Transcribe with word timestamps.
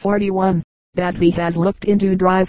41. 0.00 0.62
That 0.94 1.14
he 1.14 1.30
has 1.32 1.58
looked 1.58 1.84
into 1.84 2.16
Dry 2.16 2.42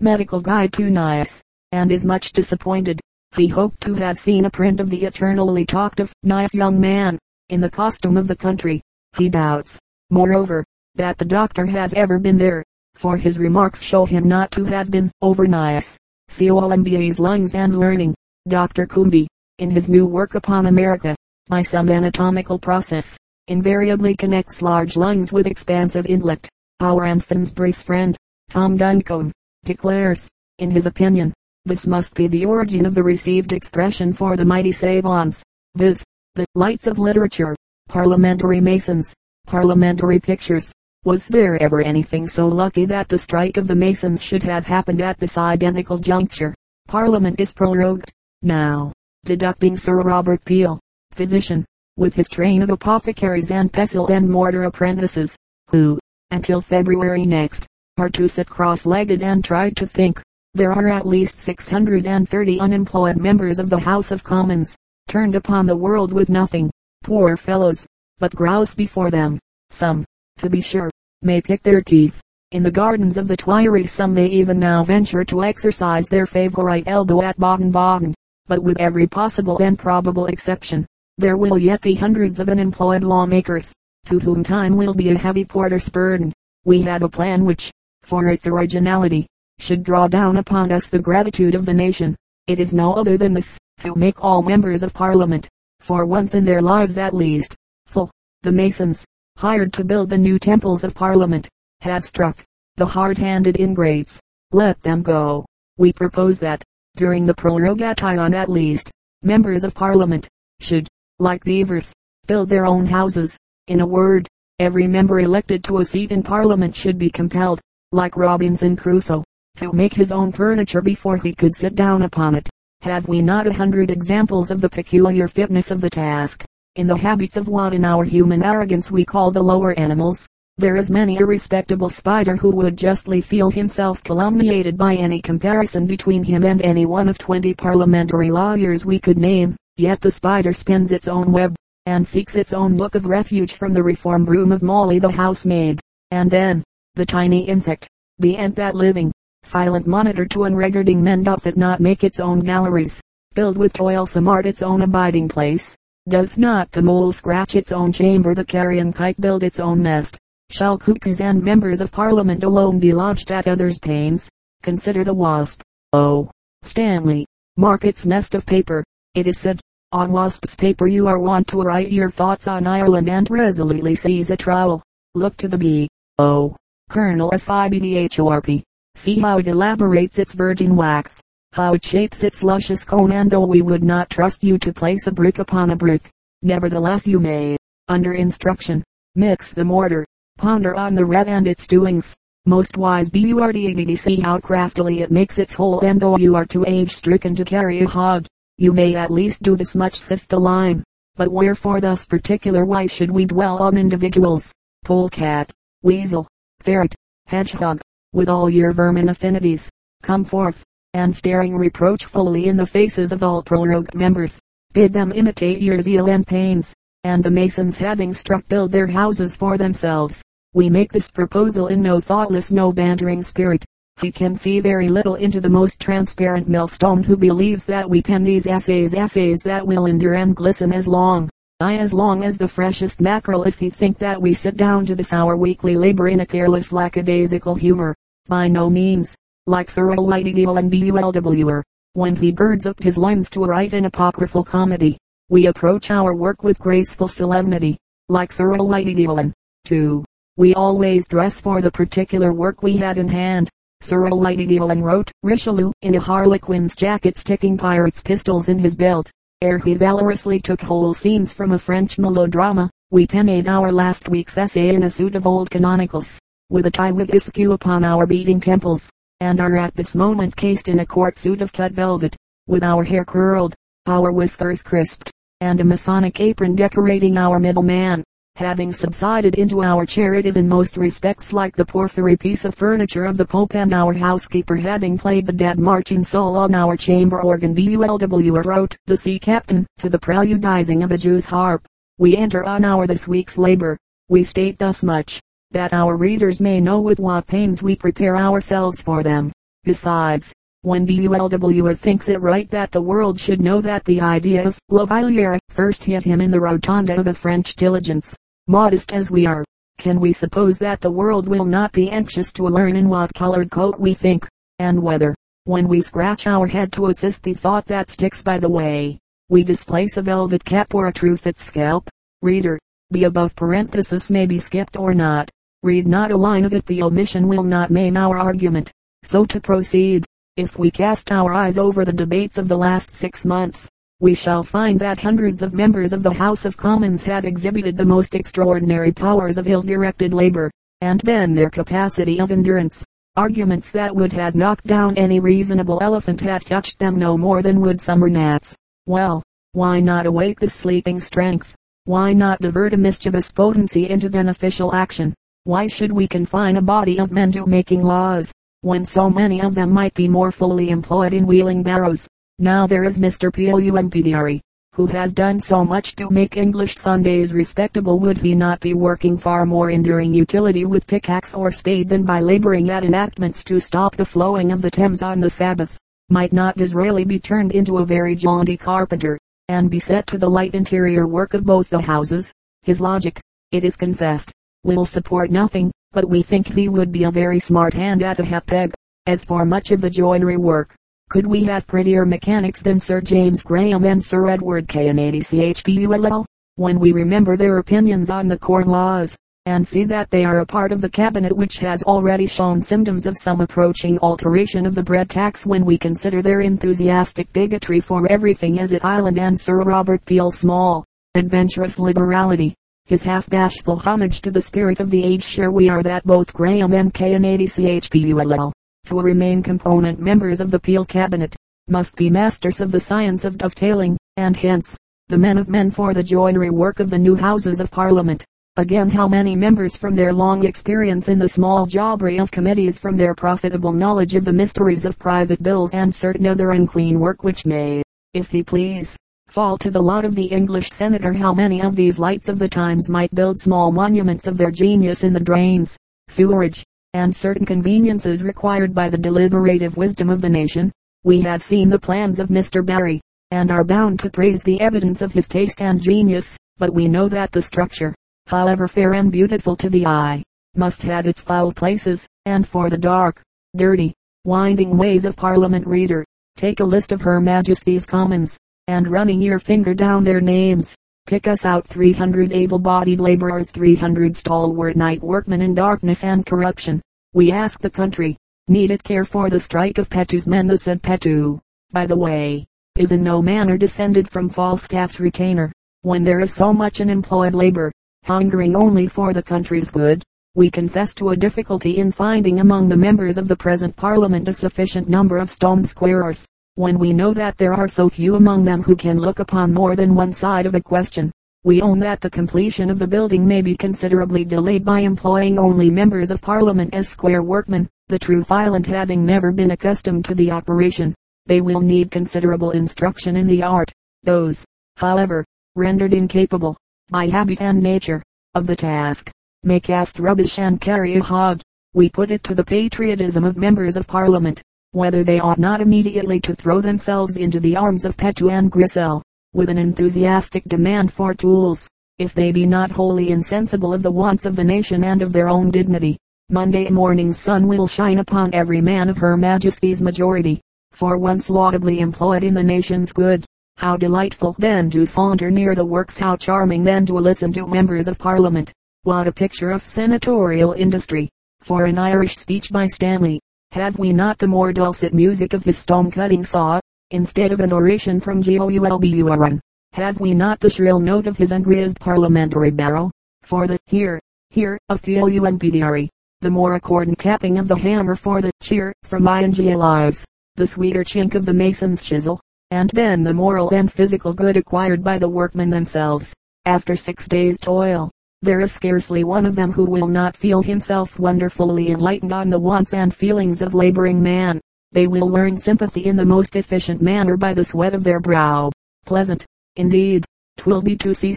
Medical 0.00 0.40
Guide 0.40 0.72
to 0.72 0.90
Nice, 0.90 1.40
and 1.70 1.92
is 1.92 2.04
much 2.04 2.32
disappointed. 2.32 3.00
He 3.36 3.46
hoped 3.46 3.80
to 3.82 3.94
have 3.94 4.18
seen 4.18 4.46
a 4.46 4.50
print 4.50 4.80
of 4.80 4.90
the 4.90 5.04
eternally 5.04 5.64
talked 5.64 6.00
of, 6.00 6.12
nice 6.24 6.52
young 6.52 6.80
man, 6.80 7.16
in 7.50 7.60
the 7.60 7.70
costume 7.70 8.16
of 8.16 8.26
the 8.26 8.34
country. 8.34 8.82
He 9.16 9.28
doubts, 9.28 9.78
moreover, 10.10 10.64
that 10.96 11.18
the 11.18 11.24
doctor 11.24 11.66
has 11.66 11.94
ever 11.94 12.18
been 12.18 12.36
there, 12.36 12.64
for 12.94 13.16
his 13.16 13.38
remarks 13.38 13.80
show 13.80 14.04
him 14.04 14.26
not 14.26 14.50
to 14.52 14.64
have 14.64 14.90
been 14.90 15.08
over 15.22 15.46
nice. 15.46 15.96
COLMBA's 16.30 17.20
Lungs 17.20 17.54
and 17.54 17.78
Learning. 17.78 18.12
Dr. 18.48 18.86
Combe, 18.86 19.28
in 19.58 19.70
his 19.70 19.88
new 19.88 20.04
work 20.04 20.34
upon 20.34 20.66
America, 20.66 21.14
by 21.46 21.62
some 21.62 21.90
anatomical 21.90 22.58
process, 22.58 23.16
invariably 23.46 24.16
connects 24.16 24.62
large 24.62 24.96
lungs 24.96 25.32
with 25.32 25.46
expansive 25.46 26.06
inlet. 26.06 26.48
Our 26.80 27.18
Finsbury's 27.18 27.82
friend, 27.82 28.16
Tom 28.50 28.76
Duncombe, 28.76 29.32
declares, 29.64 30.28
in 30.58 30.70
his 30.70 30.86
opinion, 30.86 31.34
this 31.64 31.88
must 31.88 32.14
be 32.14 32.28
the 32.28 32.44
origin 32.44 32.86
of 32.86 32.94
the 32.94 33.02
received 33.02 33.52
expression 33.52 34.12
for 34.12 34.36
the 34.36 34.44
mighty 34.44 34.70
savants, 34.70 35.42
viz., 35.74 36.04
the 36.36 36.46
lights 36.54 36.86
of 36.86 37.00
literature, 37.00 37.56
parliamentary 37.88 38.60
masons, 38.60 39.12
parliamentary 39.44 40.20
pictures. 40.20 40.70
Was 41.04 41.26
there 41.26 41.60
ever 41.60 41.80
anything 41.80 42.28
so 42.28 42.46
lucky 42.46 42.84
that 42.84 43.08
the 43.08 43.18
strike 43.18 43.56
of 43.56 43.66
the 43.66 43.74
masons 43.74 44.22
should 44.22 44.44
have 44.44 44.64
happened 44.64 45.00
at 45.00 45.18
this 45.18 45.36
identical 45.36 45.98
juncture? 45.98 46.54
Parliament 46.86 47.40
is 47.40 47.52
prorogued. 47.52 48.08
Now, 48.42 48.92
deducting 49.24 49.76
Sir 49.76 50.00
Robert 50.02 50.44
Peel, 50.44 50.78
physician, 51.10 51.64
with 51.96 52.14
his 52.14 52.28
train 52.28 52.62
of 52.62 52.70
apothecaries 52.70 53.50
and 53.50 53.72
pestle 53.72 54.06
and 54.12 54.30
mortar 54.30 54.62
apprentices, 54.62 55.36
who, 55.70 55.98
until 56.30 56.60
February 56.60 57.24
next, 57.26 57.66
are 57.96 58.08
to 58.10 58.28
sit 58.28 58.48
cross-legged 58.48 59.22
and 59.22 59.44
try 59.44 59.70
to 59.70 59.86
think. 59.86 60.20
There 60.54 60.72
are 60.72 60.88
at 60.88 61.06
least 61.06 61.36
630 61.40 62.60
unemployed 62.60 63.16
members 63.16 63.58
of 63.58 63.70
the 63.70 63.78
House 63.78 64.10
of 64.10 64.24
Commons, 64.24 64.76
turned 65.08 65.34
upon 65.34 65.66
the 65.66 65.76
world 65.76 66.12
with 66.12 66.30
nothing, 66.30 66.70
poor 67.04 67.36
fellows, 67.36 67.86
but 68.18 68.34
grouse 68.34 68.74
before 68.74 69.10
them. 69.10 69.38
Some, 69.70 70.04
to 70.38 70.48
be 70.48 70.60
sure, 70.60 70.90
may 71.22 71.40
pick 71.40 71.62
their 71.62 71.80
teeth. 71.80 72.20
In 72.52 72.62
the 72.62 72.70
gardens 72.70 73.16
of 73.16 73.28
the 73.28 73.36
Tuileries 73.36 73.92
some 73.92 74.14
may 74.14 74.26
even 74.26 74.58
now 74.58 74.82
venture 74.82 75.24
to 75.24 75.44
exercise 75.44 76.08
their 76.08 76.26
favorite 76.26 76.84
elbow 76.86 77.22
at 77.22 77.38
Baden-Baden, 77.38 78.14
but 78.46 78.62
with 78.62 78.80
every 78.80 79.06
possible 79.06 79.58
and 79.58 79.78
probable 79.78 80.26
exception, 80.26 80.86
there 81.18 81.36
will 81.36 81.58
yet 81.58 81.82
be 81.82 81.94
hundreds 81.94 82.40
of 82.40 82.48
unemployed 82.48 83.04
lawmakers, 83.04 83.72
to 84.08 84.18
whom 84.18 84.42
time 84.42 84.74
will 84.74 84.94
be 84.94 85.10
a 85.10 85.18
heavy 85.18 85.44
porter's 85.44 85.90
burden. 85.90 86.32
We 86.64 86.80
had 86.80 87.02
a 87.02 87.10
plan 87.10 87.44
which, 87.44 87.70
for 88.00 88.28
its 88.28 88.46
originality, 88.46 89.26
should 89.58 89.82
draw 89.82 90.08
down 90.08 90.38
upon 90.38 90.72
us 90.72 90.86
the 90.86 90.98
gratitude 90.98 91.54
of 91.54 91.66
the 91.66 91.74
nation. 91.74 92.16
It 92.46 92.58
is 92.58 92.72
no 92.72 92.94
other 92.94 93.18
than 93.18 93.34
this, 93.34 93.58
to 93.80 93.94
make 93.96 94.24
all 94.24 94.40
members 94.40 94.82
of 94.82 94.94
parliament, 94.94 95.46
for 95.80 96.06
once 96.06 96.34
in 96.34 96.46
their 96.46 96.62
lives 96.62 96.96
at 96.96 97.12
least, 97.12 97.54
full. 97.86 98.10
The 98.42 98.50
masons, 98.50 99.04
hired 99.36 99.74
to 99.74 99.84
build 99.84 100.08
the 100.08 100.16
new 100.16 100.38
temples 100.38 100.84
of 100.84 100.94
parliament, 100.94 101.46
have 101.80 102.02
struck 102.02 102.42
the 102.76 102.86
hard-handed 102.86 103.60
ingrates. 103.60 104.18
Let 104.52 104.80
them 104.80 105.02
go. 105.02 105.44
We 105.76 105.92
propose 105.92 106.40
that, 106.40 106.64
during 106.96 107.26
the 107.26 107.34
prorogation 107.34 108.34
at 108.34 108.48
least, 108.48 108.90
members 109.22 109.64
of 109.64 109.74
parliament, 109.74 110.26
should, 110.60 110.88
like 111.18 111.44
beavers, 111.44 111.92
build 112.26 112.48
their 112.48 112.64
own 112.64 112.86
houses. 112.86 113.36
In 113.68 113.80
a 113.80 113.86
word, 113.86 114.26
every 114.58 114.86
member 114.86 115.20
elected 115.20 115.62
to 115.64 115.78
a 115.78 115.84
seat 115.84 116.10
in 116.10 116.22
parliament 116.22 116.74
should 116.74 116.96
be 116.96 117.10
compelled, 117.10 117.60
like 117.92 118.16
Robinson 118.16 118.74
Crusoe, 118.74 119.22
to 119.56 119.74
make 119.74 119.92
his 119.92 120.10
own 120.10 120.32
furniture 120.32 120.80
before 120.80 121.18
he 121.18 121.34
could 121.34 121.54
sit 121.54 121.74
down 121.74 122.00
upon 122.00 122.34
it. 122.34 122.48
Have 122.80 123.08
we 123.08 123.20
not 123.20 123.46
a 123.46 123.52
hundred 123.52 123.90
examples 123.90 124.50
of 124.50 124.62
the 124.62 124.70
peculiar 124.70 125.28
fitness 125.28 125.70
of 125.70 125.82
the 125.82 125.90
task? 125.90 126.46
In 126.76 126.86
the 126.86 126.96
habits 126.96 127.36
of 127.36 127.48
what 127.48 127.74
in 127.74 127.84
our 127.84 128.04
human 128.04 128.42
arrogance 128.42 128.90
we 128.90 129.04
call 129.04 129.30
the 129.30 129.42
lower 129.42 129.78
animals, 129.78 130.26
there 130.56 130.76
is 130.76 130.90
many 130.90 131.18
a 131.18 131.26
respectable 131.26 131.90
spider 131.90 132.36
who 132.36 132.48
would 132.48 132.78
justly 132.78 133.20
feel 133.20 133.50
himself 133.50 134.02
calumniated 134.02 134.78
by 134.78 134.94
any 134.94 135.20
comparison 135.20 135.86
between 135.86 136.24
him 136.24 136.42
and 136.42 136.62
any 136.62 136.86
one 136.86 137.06
of 137.06 137.18
twenty 137.18 137.52
parliamentary 137.52 138.30
lawyers 138.30 138.86
we 138.86 138.98
could 138.98 139.18
name. 139.18 139.56
Yet 139.76 140.00
the 140.00 140.10
spider 140.10 140.54
spins 140.54 140.90
its 140.90 141.06
own 141.06 141.32
web, 141.32 141.54
and 141.88 142.06
seeks 142.06 142.36
its 142.36 142.52
own 142.52 142.76
nook 142.76 142.94
of 142.94 143.06
refuge 143.06 143.54
from 143.54 143.72
the 143.72 143.82
reform 143.82 144.26
broom 144.26 144.52
of 144.52 144.62
Molly 144.62 144.98
the 144.98 145.10
housemaid. 145.10 145.80
And 146.10 146.30
then, 146.30 146.62
the 146.96 147.06
tiny 147.06 147.48
insect, 147.48 147.88
the 148.18 148.36
ant 148.36 148.54
that 148.56 148.74
living, 148.74 149.10
silent 149.42 149.86
monitor 149.86 150.26
to 150.26 150.44
unregarding 150.44 151.02
men 151.02 151.22
doth 151.22 151.46
it 151.46 151.56
not 151.56 151.80
make 151.80 152.04
its 152.04 152.20
own 152.20 152.40
galleries, 152.40 153.00
build 153.34 153.56
with 153.56 153.72
toilsome 153.72 154.28
art 154.28 154.44
its 154.44 154.60
own 154.60 154.82
abiding 154.82 155.28
place? 155.28 155.74
Does 156.06 156.36
not 156.36 156.70
the 156.72 156.82
mole 156.82 157.10
scratch 157.10 157.56
its 157.56 157.72
own 157.72 157.90
chamber 157.90 158.34
the 158.34 158.44
carrion 158.44 158.92
kite 158.92 159.18
build 159.18 159.42
its 159.42 159.58
own 159.58 159.82
nest? 159.82 160.18
Shall 160.50 160.76
cuckoos 160.76 161.22
and 161.22 161.42
members 161.42 161.80
of 161.80 161.90
parliament 161.90 162.44
alone 162.44 162.78
be 162.78 162.92
lodged 162.92 163.32
at 163.32 163.48
others' 163.48 163.78
pains? 163.78 164.28
Consider 164.62 165.04
the 165.04 165.14
wasp. 165.14 165.62
Oh, 165.94 166.30
Stanley, 166.62 167.24
mark 167.56 167.84
its 167.86 168.04
nest 168.04 168.34
of 168.34 168.44
paper. 168.44 168.84
It 169.14 169.26
is 169.26 169.38
said, 169.38 169.60
on 169.90 170.12
wasp's 170.12 170.54
paper 170.54 170.86
you 170.86 171.08
are 171.08 171.18
wont 171.18 171.46
to 171.46 171.62
write 171.62 171.90
your 171.90 172.10
thoughts 172.10 172.46
on 172.46 172.66
Ireland 172.66 173.08
and 173.08 173.30
resolutely 173.30 173.94
seize 173.94 174.30
a 174.30 174.36
trowel. 174.36 174.82
Look 175.14 175.34
to 175.38 175.48
the 175.48 175.56
bee. 175.56 175.88
Oh, 176.18 176.54
Colonel 176.90 177.30
S.I.B.D.H.O.R.P. 177.32 178.62
See 178.96 179.18
how 179.18 179.38
it 179.38 179.46
elaborates 179.46 180.18
its 180.18 180.34
virgin 180.34 180.76
wax, 180.76 181.22
how 181.54 181.72
it 181.72 181.82
shapes 181.82 182.22
its 182.22 182.42
luscious 182.42 182.84
cone 182.84 183.12
and 183.12 183.30
though 183.30 183.46
we 183.46 183.62
would 183.62 183.82
not 183.82 184.10
trust 184.10 184.44
you 184.44 184.58
to 184.58 184.74
place 184.74 185.06
a 185.06 185.12
brick 185.12 185.38
upon 185.38 185.70
a 185.70 185.76
brick, 185.76 186.10
nevertheless 186.42 187.06
you 187.06 187.18
may, 187.18 187.56
under 187.88 188.12
instruction, 188.12 188.84
mix 189.14 189.52
the 189.52 189.64
mortar, 189.64 190.04
ponder 190.36 190.74
on 190.74 190.94
the 190.94 191.04
red 191.04 191.28
and 191.28 191.48
its 191.48 191.66
doings. 191.66 192.14
Most 192.44 192.76
wise 192.76 193.08
be 193.08 193.22
B-U-R-D-A-D-D 193.22 193.96
see 193.96 194.20
how 194.20 194.38
craftily 194.38 195.00
it 195.00 195.10
makes 195.10 195.38
its 195.38 195.54
hole 195.54 195.80
and 195.80 195.98
though 195.98 196.18
you 196.18 196.36
are 196.36 196.46
too 196.46 196.66
age 196.66 196.92
stricken 196.92 197.34
to 197.34 197.44
carry 197.44 197.80
a 197.80 197.88
hod, 197.88 198.26
you 198.58 198.72
may 198.72 198.96
at 198.96 199.10
least 199.10 199.42
do 199.42 199.56
this 199.56 199.76
much 199.76 199.94
sift 199.94 200.28
the 200.28 200.38
lime. 200.38 200.82
But 201.14 201.32
wherefore 201.32 201.80
thus 201.80 202.04
particular 202.04 202.64
why 202.64 202.86
should 202.86 203.10
we 203.10 203.24
dwell 203.24 203.62
on 203.62 203.78
individuals? 203.78 204.52
Polecat, 204.84 205.52
weasel, 205.82 206.26
ferret, 206.60 206.94
hedgehog, 207.26 207.80
with 208.12 208.28
all 208.28 208.50
your 208.50 208.72
vermin 208.72 209.08
affinities, 209.08 209.70
come 210.02 210.24
forth, 210.24 210.64
and 210.94 211.14
staring 211.14 211.56
reproachfully 211.56 212.46
in 212.46 212.56
the 212.56 212.66
faces 212.66 213.12
of 213.12 213.22
all 213.22 213.42
prorogued 213.42 213.94
members, 213.94 214.40
bid 214.72 214.92
them 214.92 215.12
imitate 215.12 215.60
your 215.60 215.80
zeal 215.80 216.08
and 216.08 216.26
pains, 216.26 216.74
and 217.04 217.22
the 217.22 217.30
masons 217.30 217.78
having 217.78 218.12
struck 218.12 218.46
build 218.48 218.72
their 218.72 218.86
houses 218.86 219.36
for 219.36 219.56
themselves. 219.56 220.22
We 220.54 220.68
make 220.68 220.92
this 220.92 221.10
proposal 221.10 221.68
in 221.68 221.80
no 221.80 222.00
thoughtless 222.00 222.50
no 222.50 222.72
bantering 222.72 223.22
spirit, 223.22 223.64
he 224.00 224.12
can 224.12 224.36
see 224.36 224.60
very 224.60 224.88
little 224.88 225.16
into 225.16 225.40
the 225.40 225.48
most 225.48 225.80
transparent 225.80 226.48
millstone 226.48 227.02
who 227.02 227.16
believes 227.16 227.64
that 227.66 227.88
we 227.88 228.02
pen 228.02 228.22
these 228.22 228.46
essays 228.46 228.94
essays 228.94 229.40
that 229.42 229.66
will 229.66 229.86
endure 229.86 230.14
and 230.14 230.36
glisten 230.36 230.72
as 230.72 230.86
long, 230.86 231.28
I 231.60 231.76
as 231.78 231.92
long 231.92 232.22
as 232.22 232.38
the 232.38 232.46
freshest 232.46 233.00
mackerel 233.00 233.42
if 233.42 233.58
he 233.58 233.68
think 233.68 233.98
that 233.98 234.22
we 234.22 234.32
sit 234.32 234.56
down 234.56 234.86
to 234.86 234.94
this 234.94 235.12
our 235.12 235.36
weekly 235.36 235.76
labor 235.76 236.08
in 236.08 236.20
a 236.20 236.26
careless 236.26 236.72
lackadaisical 236.72 237.56
humor. 237.56 237.96
By 238.26 238.46
no 238.46 238.70
means, 238.70 239.16
like 239.46 239.68
Sir 239.70 239.86
Olydeo 239.88 240.58
and 240.58 240.70
B.U.L.W.R. 240.70 241.64
When 241.94 242.14
he 242.14 242.30
girds 242.30 242.66
up 242.66 242.80
his 242.80 242.96
loins 242.96 243.28
to 243.30 243.40
write 243.40 243.72
an 243.72 243.86
apocryphal 243.86 244.44
comedy, 244.44 244.98
we 245.30 245.46
approach 245.46 245.90
our 245.90 246.14
work 246.14 246.44
with 246.44 246.58
graceful 246.58 247.08
solemnity, 247.08 247.76
like 248.08 248.32
Sir 248.32 248.50
Olydeo 248.56 249.18
and, 249.18 249.34
2. 249.64 250.04
We 250.36 250.54
always 250.54 251.08
dress 251.08 251.40
for 251.40 251.60
the 251.60 251.72
particular 251.72 252.32
work 252.32 252.62
we 252.62 252.76
have 252.76 252.98
in 252.98 253.08
hand. 253.08 253.50
Sir 253.80 254.10
Olydeo 254.10 254.82
wrote, 254.82 255.12
Richelieu, 255.22 255.70
in 255.82 255.94
a 255.94 256.00
harlequin's 256.00 256.74
jacket 256.74 257.16
sticking 257.16 257.56
pirate's 257.56 258.02
pistols 258.02 258.48
in 258.48 258.58
his 258.58 258.74
belt. 258.74 259.08
Ere 259.40 259.58
he 259.60 259.74
valorously 259.74 260.40
took 260.40 260.60
whole 260.60 260.92
scenes 260.94 261.32
from 261.32 261.52
a 261.52 261.58
French 261.58 261.96
melodrama, 261.96 262.70
we 262.90 263.06
penned 263.06 263.48
our 263.48 263.70
last 263.70 264.08
week's 264.08 264.36
essay 264.36 264.70
in 264.70 264.82
a 264.82 264.90
suit 264.90 265.14
of 265.14 265.28
old 265.28 265.48
canonicals, 265.48 266.18
with 266.50 266.66
a 266.66 266.70
tie 266.70 266.90
with 266.90 267.14
askew 267.14 267.52
upon 267.52 267.84
our 267.84 268.04
beating 268.04 268.40
temples, 268.40 268.90
and 269.20 269.40
are 269.40 269.56
at 269.56 269.76
this 269.76 269.94
moment 269.94 270.34
cased 270.34 270.68
in 270.68 270.80
a 270.80 270.86
court 270.86 271.16
suit 271.16 271.40
of 271.40 271.52
cut 271.52 271.70
velvet, 271.70 272.16
with 272.48 272.64
our 272.64 272.82
hair 272.82 273.04
curled, 273.04 273.54
our 273.86 274.10
whiskers 274.10 274.60
crisped, 274.60 275.12
and 275.40 275.60
a 275.60 275.64
masonic 275.64 276.18
apron 276.18 276.56
decorating 276.56 277.16
our 277.16 277.38
middle 277.38 277.62
man 277.62 278.02
having 278.38 278.72
subsided 278.72 279.34
into 279.34 279.64
our 279.64 279.84
chair 279.84 280.14
it 280.14 280.24
is 280.24 280.36
in 280.36 280.48
most 280.48 280.76
respects 280.76 281.32
like 281.32 281.56
the 281.56 281.64
porphyry 281.64 282.16
piece 282.16 282.44
of 282.44 282.54
furniture 282.54 283.04
of 283.04 283.16
the 283.16 283.24
Pope 283.24 283.56
and 283.56 283.74
our 283.74 283.92
housekeeper 283.92 284.54
having 284.54 284.96
played 284.96 285.26
the 285.26 285.32
dead 285.32 285.58
marching 285.58 286.04
soul 286.04 286.36
on 286.36 286.54
our 286.54 286.76
chamber 286.76 287.20
organ 287.20 287.52
BULW 287.52 288.44
wrote 288.44 288.76
the 288.86 288.96
sea 288.96 289.18
captain 289.18 289.66
to 289.78 289.88
the 289.88 289.98
preludizing 289.98 290.84
of 290.84 290.92
a 290.92 290.96
Jew's 290.96 291.24
harp. 291.24 291.66
We 291.98 292.16
enter 292.16 292.44
on 292.44 292.64
our 292.64 292.86
this 292.86 293.08
week's 293.08 293.38
labor. 293.38 293.76
We 294.08 294.22
state 294.22 294.56
thus 294.56 294.84
much. 294.84 295.18
that 295.50 295.72
our 295.72 295.96
readers 295.96 296.40
may 296.40 296.60
know 296.60 296.80
with 296.80 297.00
what 297.00 297.26
pains 297.26 297.60
we 297.60 297.74
prepare 297.74 298.16
ourselves 298.16 298.80
for 298.80 299.02
them. 299.02 299.32
Besides, 299.64 300.32
when 300.62 300.86
Bulwer 300.86 301.74
thinks 301.74 302.08
it 302.08 302.20
right 302.20 302.48
that 302.50 302.70
the 302.70 302.82
world 302.82 303.18
should 303.18 303.40
know 303.40 303.60
that 303.62 303.84
the 303.84 304.00
idea 304.00 304.46
of 304.46 304.58
La 304.68 304.84
Valliere 304.84 305.38
first 305.48 305.82
hit 305.82 306.04
him 306.04 306.20
in 306.20 306.30
the 306.30 306.38
rotunda 306.38 307.00
of 307.00 307.06
a 307.06 307.14
French 307.14 307.56
diligence, 307.56 308.14
modest 308.48 308.92
as 308.92 309.10
we 309.10 309.26
are, 309.26 309.44
can 309.78 310.00
we 310.00 310.12
suppose 310.12 310.58
that 310.58 310.80
the 310.80 310.90
world 310.90 311.28
will 311.28 311.44
not 311.44 311.70
be 311.70 311.90
anxious 311.90 312.32
to 312.32 312.44
learn 312.44 312.74
in 312.74 312.88
what 312.88 313.14
colored 313.14 313.50
coat 313.50 313.78
we 313.78 313.94
think, 313.94 314.26
and 314.58 314.82
whether, 314.82 315.14
when 315.44 315.68
we 315.68 315.80
scratch 315.80 316.26
our 316.26 316.46
head 316.46 316.72
to 316.72 316.86
assist 316.86 317.22
the 317.22 317.34
thought 317.34 317.66
that 317.66 317.88
sticks 317.88 318.22
by 318.22 318.38
the 318.38 318.48
way, 318.48 318.98
we 319.28 319.44
displace 319.44 319.96
a 319.96 320.02
velvet 320.02 320.44
cap 320.44 320.74
or 320.74 320.88
a 320.88 320.92
trumpet 320.92 321.38
scalp? 321.38 321.88
Reader, 322.22 322.58
the 322.90 323.04
above 323.04 323.36
parenthesis 323.36 324.10
may 324.10 324.26
be 324.26 324.38
skipped 324.38 324.76
or 324.76 324.94
not. 324.94 325.30
Read 325.62 325.86
not 325.86 326.10
a 326.10 326.16
line 326.16 326.44
of 326.44 326.54
it 326.54 326.64
the 326.66 326.82
omission 326.82 327.28
will 327.28 327.42
not 327.42 327.70
maim 327.70 327.96
our 327.96 328.16
argument. 328.16 328.72
So 329.04 329.24
to 329.26 329.40
proceed, 329.40 330.04
if 330.36 330.58
we 330.58 330.70
cast 330.70 331.12
our 331.12 331.32
eyes 331.32 331.58
over 331.58 331.84
the 331.84 331.92
debates 331.92 332.38
of 332.38 332.48
the 332.48 332.56
last 332.56 332.92
six 332.92 333.24
months, 333.24 333.68
we 334.00 334.14
shall 334.14 334.44
find 334.44 334.78
that 334.78 335.00
hundreds 335.00 335.42
of 335.42 335.52
members 335.52 335.92
of 335.92 336.04
the 336.04 336.12
House 336.12 336.44
of 336.44 336.56
Commons 336.56 337.02
had 337.02 337.24
exhibited 337.24 337.76
the 337.76 337.84
most 337.84 338.14
extraordinary 338.14 338.92
powers 338.92 339.38
of 339.38 339.48
ill-directed 339.48 340.14
labor, 340.14 340.52
and 340.80 341.00
then 341.00 341.34
their 341.34 341.50
capacity 341.50 342.20
of 342.20 342.30
endurance. 342.30 342.84
Arguments 343.16 343.72
that 343.72 343.94
would 343.94 344.12
have 344.12 344.36
knocked 344.36 344.68
down 344.68 344.96
any 344.96 345.18
reasonable 345.18 345.80
elephant 345.82 346.20
have 346.20 346.44
touched 346.44 346.78
them 346.78 346.96
no 346.96 347.18
more 347.18 347.42
than 347.42 347.60
would 347.60 347.80
summer 347.80 348.08
gnats. 348.08 348.54
Well, 348.86 349.24
why 349.52 349.80
not 349.80 350.06
awake 350.06 350.38
the 350.38 350.48
sleeping 350.48 351.00
strength? 351.00 351.56
Why 351.84 352.12
not 352.12 352.38
divert 352.38 352.74
a 352.74 352.76
mischievous 352.76 353.32
potency 353.32 353.90
into 353.90 354.08
beneficial 354.08 354.72
action? 354.76 355.12
Why 355.42 355.66
should 355.66 355.90
we 355.90 356.06
confine 356.06 356.56
a 356.56 356.62
body 356.62 357.00
of 357.00 357.10
men 357.10 357.32
to 357.32 357.46
making 357.46 357.82
laws, 357.82 358.30
when 358.60 358.86
so 358.86 359.10
many 359.10 359.42
of 359.42 359.56
them 359.56 359.72
might 359.72 359.94
be 359.94 360.06
more 360.06 360.30
fully 360.30 360.70
employed 360.70 361.14
in 361.14 361.26
wheeling 361.26 361.64
barrows? 361.64 362.06
Now 362.40 362.68
there 362.68 362.84
is 362.84 363.00
Mr. 363.00 363.32
P.O.U.M.P.D.R.E. 363.32 364.40
who 364.74 364.86
has 364.86 365.12
done 365.12 365.40
so 365.40 365.64
much 365.64 365.96
to 365.96 366.08
make 366.08 366.36
English 366.36 366.76
Sundays 366.76 367.34
respectable 367.34 367.98
would 367.98 368.18
he 368.18 368.32
not 368.32 368.60
be 368.60 368.74
working 368.74 369.18
far 369.18 369.44
more 369.44 369.70
enduring 369.70 370.14
utility 370.14 370.64
with 370.64 370.86
pickaxe 370.86 371.34
or 371.34 371.50
spade 371.50 371.88
than 371.88 372.04
by 372.04 372.20
laboring 372.20 372.70
at 372.70 372.84
enactments 372.84 373.42
to 373.42 373.58
stop 373.58 373.96
the 373.96 374.04
flowing 374.04 374.52
of 374.52 374.62
the 374.62 374.70
Thames 374.70 375.02
on 375.02 375.18
the 375.18 375.28
Sabbath? 375.28 375.76
Might 376.10 376.32
not 376.32 376.56
Disraeli 376.56 377.04
be 377.04 377.18
turned 377.18 377.50
into 377.50 377.78
a 377.78 377.84
very 377.84 378.14
jaunty 378.14 378.56
carpenter, 378.56 379.18
and 379.48 379.68
be 379.68 379.80
set 379.80 380.06
to 380.06 380.16
the 380.16 380.30
light 380.30 380.54
interior 380.54 381.08
work 381.08 381.34
of 381.34 381.44
both 381.44 381.68
the 381.68 381.80
houses? 381.80 382.32
His 382.62 382.80
logic, 382.80 383.18
it 383.50 383.64
is 383.64 383.74
confessed, 383.74 384.30
will 384.62 384.84
support 384.84 385.32
nothing, 385.32 385.72
but 385.90 386.08
we 386.08 386.22
think 386.22 386.54
he 386.54 386.68
would 386.68 386.92
be 386.92 387.02
a 387.02 387.10
very 387.10 387.40
smart 387.40 387.74
hand 387.74 388.00
at 388.04 388.20
a 388.20 388.24
half 388.24 388.46
peg. 388.46 388.72
As 389.06 389.24
for 389.24 389.44
much 389.44 389.72
of 389.72 389.80
the 389.80 389.90
joinery 389.90 390.36
work, 390.36 390.76
could 391.08 391.26
we 391.26 391.44
have 391.44 391.66
prettier 391.66 392.04
mechanics 392.04 392.60
than 392.60 392.78
Sir 392.78 393.00
James 393.00 393.42
Graham 393.42 393.84
and 393.84 394.02
Sir 394.02 394.28
Edward 394.28 394.68
K. 394.68 394.86
Kennedy 394.86 395.20
CHPULL? 395.20 396.26
When 396.56 396.78
we 396.78 396.92
remember 396.92 397.36
their 397.36 397.58
opinions 397.58 398.10
on 398.10 398.28
the 398.28 398.36
corn 398.36 398.68
laws, 398.68 399.16
and 399.46 399.66
see 399.66 399.84
that 399.84 400.10
they 400.10 400.26
are 400.26 400.40
a 400.40 400.46
part 400.46 400.70
of 400.70 400.82
the 400.82 400.88
cabinet 400.88 401.34
which 401.34 401.60
has 401.60 401.82
already 401.84 402.26
shown 402.26 402.60
symptoms 402.60 403.06
of 403.06 403.16
some 403.16 403.40
approaching 403.40 403.98
alteration 404.00 404.66
of 404.66 404.74
the 404.74 404.82
bread 404.82 405.08
tax 405.08 405.46
when 405.46 405.64
we 405.64 405.78
consider 405.78 406.20
their 406.20 406.42
enthusiastic 406.42 407.32
bigotry 407.32 407.80
for 407.80 408.06
everything 408.12 408.58
as 408.58 408.72
it 408.72 408.84
island 408.84 409.18
and 409.18 409.40
Sir 409.40 409.62
Robert 409.62 410.04
Peel 410.04 410.30
small, 410.30 410.84
adventurous 411.14 411.78
liberality, 411.78 412.54
his 412.84 413.02
half 413.02 413.30
bashful 413.30 413.76
homage 413.76 414.20
to 414.20 414.30
the 414.30 414.42
spirit 414.42 414.80
of 414.80 414.90
the 414.90 415.02
age 415.02 415.24
sure 415.24 415.50
we 415.50 415.70
are 415.70 415.82
that 415.82 416.04
both 416.04 416.34
Graham 416.34 416.74
and 416.74 416.92
K 416.92 417.12
Kennedy 417.12 417.46
CHPULL 417.46 418.52
to 418.88 419.00
remain 419.00 419.42
component 419.42 420.00
members 420.00 420.40
of 420.40 420.50
the 420.50 420.58
Peel 420.58 420.84
cabinet, 420.84 421.36
must 421.68 421.94
be 421.96 422.08
masters 422.08 422.60
of 422.60 422.72
the 422.72 422.80
science 422.80 423.24
of 423.24 423.36
dovetailing, 423.36 423.98
and 424.16 424.36
hence, 424.36 424.76
the 425.08 425.18
men 425.18 425.36
of 425.36 425.48
men 425.48 425.70
for 425.70 425.92
the 425.92 426.02
joinery 426.02 426.50
work 426.50 426.80
of 426.80 426.88
the 426.88 426.98
new 426.98 427.14
Houses 427.14 427.60
of 427.60 427.70
Parliament. 427.70 428.24
Again 428.56 428.88
how 428.88 429.06
many 429.06 429.36
members 429.36 429.76
from 429.76 429.94
their 429.94 430.12
long 430.12 430.44
experience 430.44 431.08
in 431.08 431.18
the 431.18 431.28
small 431.28 431.66
jobbery 431.66 432.18
of 432.18 432.30
committees 432.30 432.78
from 432.78 432.96
their 432.96 433.14
profitable 433.14 433.72
knowledge 433.72 434.16
of 434.16 434.24
the 434.24 434.32
mysteries 434.32 434.84
of 434.84 434.98
private 434.98 435.42
bills 435.42 435.74
and 435.74 435.94
certain 435.94 436.26
other 436.26 436.50
unclean 436.52 436.98
work 436.98 437.22
which 437.22 437.44
may, 437.46 437.82
if 438.14 438.30
he 438.30 438.42
please, 438.42 438.96
fall 439.28 439.58
to 439.58 439.70
the 439.70 439.82
lot 439.82 440.04
of 440.04 440.14
the 440.14 440.24
English 440.24 440.70
senator 440.70 441.12
how 441.12 441.34
many 441.34 441.60
of 441.60 441.76
these 441.76 441.98
lights 441.98 442.28
of 442.28 442.38
the 442.38 442.48
times 442.48 442.88
might 442.88 443.14
build 443.14 443.38
small 443.38 443.70
monuments 443.70 444.26
of 444.26 444.38
their 444.38 444.50
genius 444.50 445.04
in 445.04 445.12
the 445.12 445.20
drains, 445.20 445.76
sewerage, 446.08 446.64
and 446.98 447.14
certain 447.14 447.46
conveniences 447.46 448.24
required 448.24 448.74
by 448.74 448.88
the 448.88 448.98
deliberative 448.98 449.76
wisdom 449.76 450.10
of 450.10 450.20
the 450.20 450.28
nation. 450.28 450.72
We 451.04 451.20
have 451.20 451.44
seen 451.44 451.68
the 451.68 451.78
plans 451.78 452.18
of 452.18 452.28
Mr. 452.28 452.66
Barry, 452.66 453.00
and 453.30 453.52
are 453.52 453.62
bound 453.62 454.00
to 454.00 454.10
praise 454.10 454.42
the 454.42 454.60
evidence 454.60 455.00
of 455.00 455.12
his 455.12 455.28
taste 455.28 455.62
and 455.62 455.80
genius, 455.80 456.36
but 456.56 456.74
we 456.74 456.88
know 456.88 457.08
that 457.08 457.30
the 457.30 457.40
structure, 457.40 457.94
however 458.26 458.66
fair 458.66 458.94
and 458.94 459.12
beautiful 459.12 459.54
to 459.56 459.70
the 459.70 459.86
eye, 459.86 460.24
must 460.56 460.82
have 460.82 461.06
its 461.06 461.20
foul 461.20 461.52
places, 461.52 462.04
and 462.26 462.48
for 462.48 462.68
the 462.68 462.76
dark, 462.76 463.22
dirty, 463.54 463.94
winding 464.24 464.76
ways 464.76 465.04
of 465.04 465.14
Parliament 465.14 465.68
reader, 465.68 466.04
take 466.36 466.58
a 466.58 466.64
list 466.64 466.90
of 466.90 467.00
Her 467.00 467.20
Majesty's 467.20 467.86
Commons, 467.86 468.36
and 468.66 468.88
running 468.88 469.22
your 469.22 469.38
finger 469.38 469.72
down 469.72 470.02
their 470.02 470.20
names, 470.20 470.74
Pick 471.08 471.26
us 471.26 471.46
out 471.46 471.66
300 471.66 472.34
able-bodied 472.34 473.00
laborers, 473.00 473.50
300 473.50 474.14
stalwart 474.14 474.76
night 474.76 475.02
workmen 475.02 475.40
in 475.40 475.54
darkness 475.54 476.04
and 476.04 476.26
corruption. 476.26 476.82
We 477.18 477.32
ask 477.32 477.60
the 477.60 477.68
country, 477.68 478.16
need 478.46 478.70
it 478.70 478.84
care 478.84 479.04
for 479.04 479.28
the 479.28 479.40
strike 479.40 479.78
of 479.78 479.90
Peto's 479.90 480.28
men? 480.28 480.46
The 480.46 480.56
said 480.56 480.80
Pettu, 480.80 481.40
by 481.72 481.84
the 481.84 481.96
way, 481.96 482.46
is 482.76 482.92
in 482.92 483.02
no 483.02 483.20
manner 483.20 483.58
descended 483.58 484.08
from 484.08 484.28
Falstaff's 484.28 485.00
retainer. 485.00 485.50
When 485.82 486.04
there 486.04 486.20
is 486.20 486.32
so 486.32 486.52
much 486.52 486.80
unemployed 486.80 487.34
labor, 487.34 487.72
hungering 488.04 488.54
only 488.54 488.86
for 488.86 489.12
the 489.12 489.20
country's 489.20 489.72
good, 489.72 490.04
we 490.36 490.48
confess 490.48 490.94
to 490.94 491.08
a 491.08 491.16
difficulty 491.16 491.78
in 491.78 491.90
finding 491.90 492.38
among 492.38 492.68
the 492.68 492.76
members 492.76 493.18
of 493.18 493.26
the 493.26 493.34
present 493.34 493.74
parliament 493.74 494.28
a 494.28 494.32
sufficient 494.32 494.88
number 494.88 495.18
of 495.18 495.28
stone 495.28 495.64
squarers 495.64 496.24
when 496.54 496.78
we 496.78 496.92
know 496.92 497.12
that 497.12 497.36
there 497.36 497.52
are 497.52 497.66
so 497.66 497.88
few 497.88 498.14
among 498.14 498.44
them 498.44 498.62
who 498.62 498.76
can 498.76 498.96
look 498.96 499.18
upon 499.18 499.52
more 499.52 499.74
than 499.74 499.96
one 499.96 500.12
side 500.12 500.46
of 500.46 500.54
a 500.54 500.62
question. 500.62 501.10
We 501.44 501.62
own 501.62 501.78
that 501.80 502.00
the 502.00 502.10
completion 502.10 502.68
of 502.68 502.80
the 502.80 502.86
building 502.86 503.24
may 503.24 503.42
be 503.42 503.56
considerably 503.56 504.24
delayed 504.24 504.64
by 504.64 504.80
employing 504.80 505.38
only 505.38 505.70
members 505.70 506.10
of 506.10 506.20
parliament 506.20 506.74
as 506.74 506.88
square 506.88 507.22
workmen, 507.22 507.68
the 507.86 507.98
true 507.98 508.24
filant 508.24 508.66
having 508.66 509.06
never 509.06 509.30
been 509.30 509.52
accustomed 509.52 510.04
to 510.06 510.16
the 510.16 510.32
operation. 510.32 510.96
They 511.26 511.40
will 511.40 511.60
need 511.60 511.92
considerable 511.92 512.50
instruction 512.50 513.16
in 513.16 513.28
the 513.28 513.44
art. 513.44 513.72
Those, 514.02 514.44
however, 514.78 515.24
rendered 515.54 515.94
incapable, 515.94 516.56
by 516.90 517.06
habit 517.06 517.40
and 517.40 517.62
nature, 517.62 518.02
of 518.34 518.48
the 518.48 518.56
task, 518.56 519.08
may 519.44 519.60
cast 519.60 520.00
rubbish 520.00 520.40
and 520.40 520.60
carry 520.60 520.96
a 520.96 521.02
hod. 521.02 521.40
We 521.72 521.88
put 521.88 522.10
it 522.10 522.24
to 522.24 522.34
the 522.34 522.44
patriotism 522.44 523.22
of 523.22 523.36
members 523.36 523.76
of 523.76 523.86
parliament, 523.86 524.42
whether 524.72 525.04
they 525.04 525.20
ought 525.20 525.38
not 525.38 525.60
immediately 525.60 526.18
to 526.20 526.34
throw 526.34 526.60
themselves 526.60 527.16
into 527.16 527.38
the 527.38 527.56
arms 527.56 527.84
of 527.84 527.96
Peto 527.96 528.28
and 528.28 528.50
Grissell, 528.50 529.02
with 529.38 529.48
an 529.48 529.56
enthusiastic 529.56 530.42
demand 530.46 530.92
for 530.92 531.14
tools, 531.14 531.68
if 531.98 532.12
they 532.12 532.32
be 532.32 532.44
not 532.44 532.72
wholly 532.72 533.10
insensible 533.10 533.72
of 533.72 533.84
the 533.84 533.90
wants 533.90 534.26
of 534.26 534.34
the 534.34 534.42
nation 534.42 534.82
and 534.82 535.00
of 535.00 535.12
their 535.12 535.28
own 535.28 535.48
dignity. 535.48 535.96
Monday 536.28 536.68
morning's 536.70 537.20
sun 537.20 537.46
will 537.46 537.68
shine 537.68 538.00
upon 538.00 538.34
every 538.34 538.60
man 538.60 538.88
of 538.88 538.96
Her 538.96 539.16
Majesty's 539.16 539.80
majority, 539.80 540.40
for 540.72 540.98
once 540.98 541.30
laudably 541.30 541.78
employed 541.78 542.24
in 542.24 542.34
the 542.34 542.42
nation's 542.42 542.92
good. 542.92 543.24
How 543.58 543.76
delightful 543.76 544.34
then 544.40 544.70
to 544.70 544.84
saunter 544.84 545.30
near 545.30 545.54
the 545.54 545.64
works, 545.64 545.96
how 545.96 546.16
charming 546.16 546.64
then 546.64 546.84
to 546.86 546.94
listen 546.94 547.32
to 547.34 547.46
members 547.46 547.86
of 547.86 547.96
parliament. 547.96 548.52
What 548.82 549.06
a 549.06 549.12
picture 549.12 549.52
of 549.52 549.62
senatorial 549.62 550.54
industry. 550.54 551.10
For 551.42 551.66
an 551.66 551.78
Irish 551.78 552.16
speech 552.16 552.50
by 552.50 552.66
Stanley, 552.66 553.20
have 553.52 553.78
we 553.78 553.92
not 553.92 554.18
the 554.18 554.26
more 554.26 554.52
dulcet 554.52 554.92
music 554.92 555.32
of 555.32 555.44
his 555.44 555.58
stone-cutting 555.58 556.24
saw, 556.24 556.58
instead 556.90 557.32
of 557.32 557.40
an 557.40 557.52
oration 557.52 558.00
from 558.00 558.20
Goulburn? 558.20 559.40
Have 559.72 560.00
we 560.00 560.14
not 560.14 560.40
the 560.40 560.50
shrill 560.50 560.80
note 560.80 561.06
of 561.06 561.16
his 561.16 561.32
ungrized 561.32 561.78
parliamentary 561.78 562.50
barrow? 562.50 562.90
For 563.22 563.46
the 563.46 563.58
here, 563.66 564.00
here 564.30 564.58
of 564.68 564.82
P.O.U.M.P.D.R.E. 564.82 565.90
The 566.20 566.30
more 566.30 566.54
accordant 566.54 566.98
tapping 566.98 567.38
of 567.38 567.46
the 567.46 567.56
hammer 567.56 567.94
for 567.94 568.20
the 568.20 568.32
cheer 568.42 568.72
from 568.82 569.06
Inglis. 569.06 570.04
The 570.36 570.46
sweeter 570.46 570.82
chink 570.82 571.14
of 571.14 571.26
the 571.26 571.34
mason's 571.34 571.82
chisel. 571.82 572.20
And 572.50 572.70
then 572.70 573.02
the 573.02 573.14
moral 573.14 573.50
and 573.50 573.70
physical 573.70 574.14
good 574.14 574.36
acquired 574.36 574.82
by 574.82 574.98
the 574.98 575.08
workmen 575.08 575.50
themselves. 575.50 576.14
After 576.44 576.74
six 576.74 577.06
days 577.06 577.36
toil, 577.38 577.90
there 578.22 578.40
is 578.40 578.52
scarcely 578.52 579.04
one 579.04 579.26
of 579.26 579.36
them 579.36 579.52
who 579.52 579.64
will 579.64 579.86
not 579.86 580.16
feel 580.16 580.42
himself 580.42 580.98
wonderfully 580.98 581.70
enlightened 581.70 582.12
on 582.12 582.30
the 582.30 582.40
wants 582.40 582.74
and 582.74 582.94
feelings 582.94 583.42
of 583.42 583.54
laboring 583.54 584.02
man. 584.02 584.40
They 584.72 584.86
will 584.86 585.08
learn 585.08 585.38
sympathy 585.38 585.86
in 585.86 585.96
the 585.96 586.04
most 586.04 586.36
efficient 586.36 586.82
manner 586.82 587.16
by 587.16 587.32
the 587.32 587.44
sweat 587.44 587.74
of 587.74 587.84
their 587.84 588.00
brow. 588.00 588.52
Pleasant, 588.84 589.24
indeed, 589.56 590.04
twill 590.36 590.60
be 590.60 590.76
to 590.76 590.92
see 590.94 591.14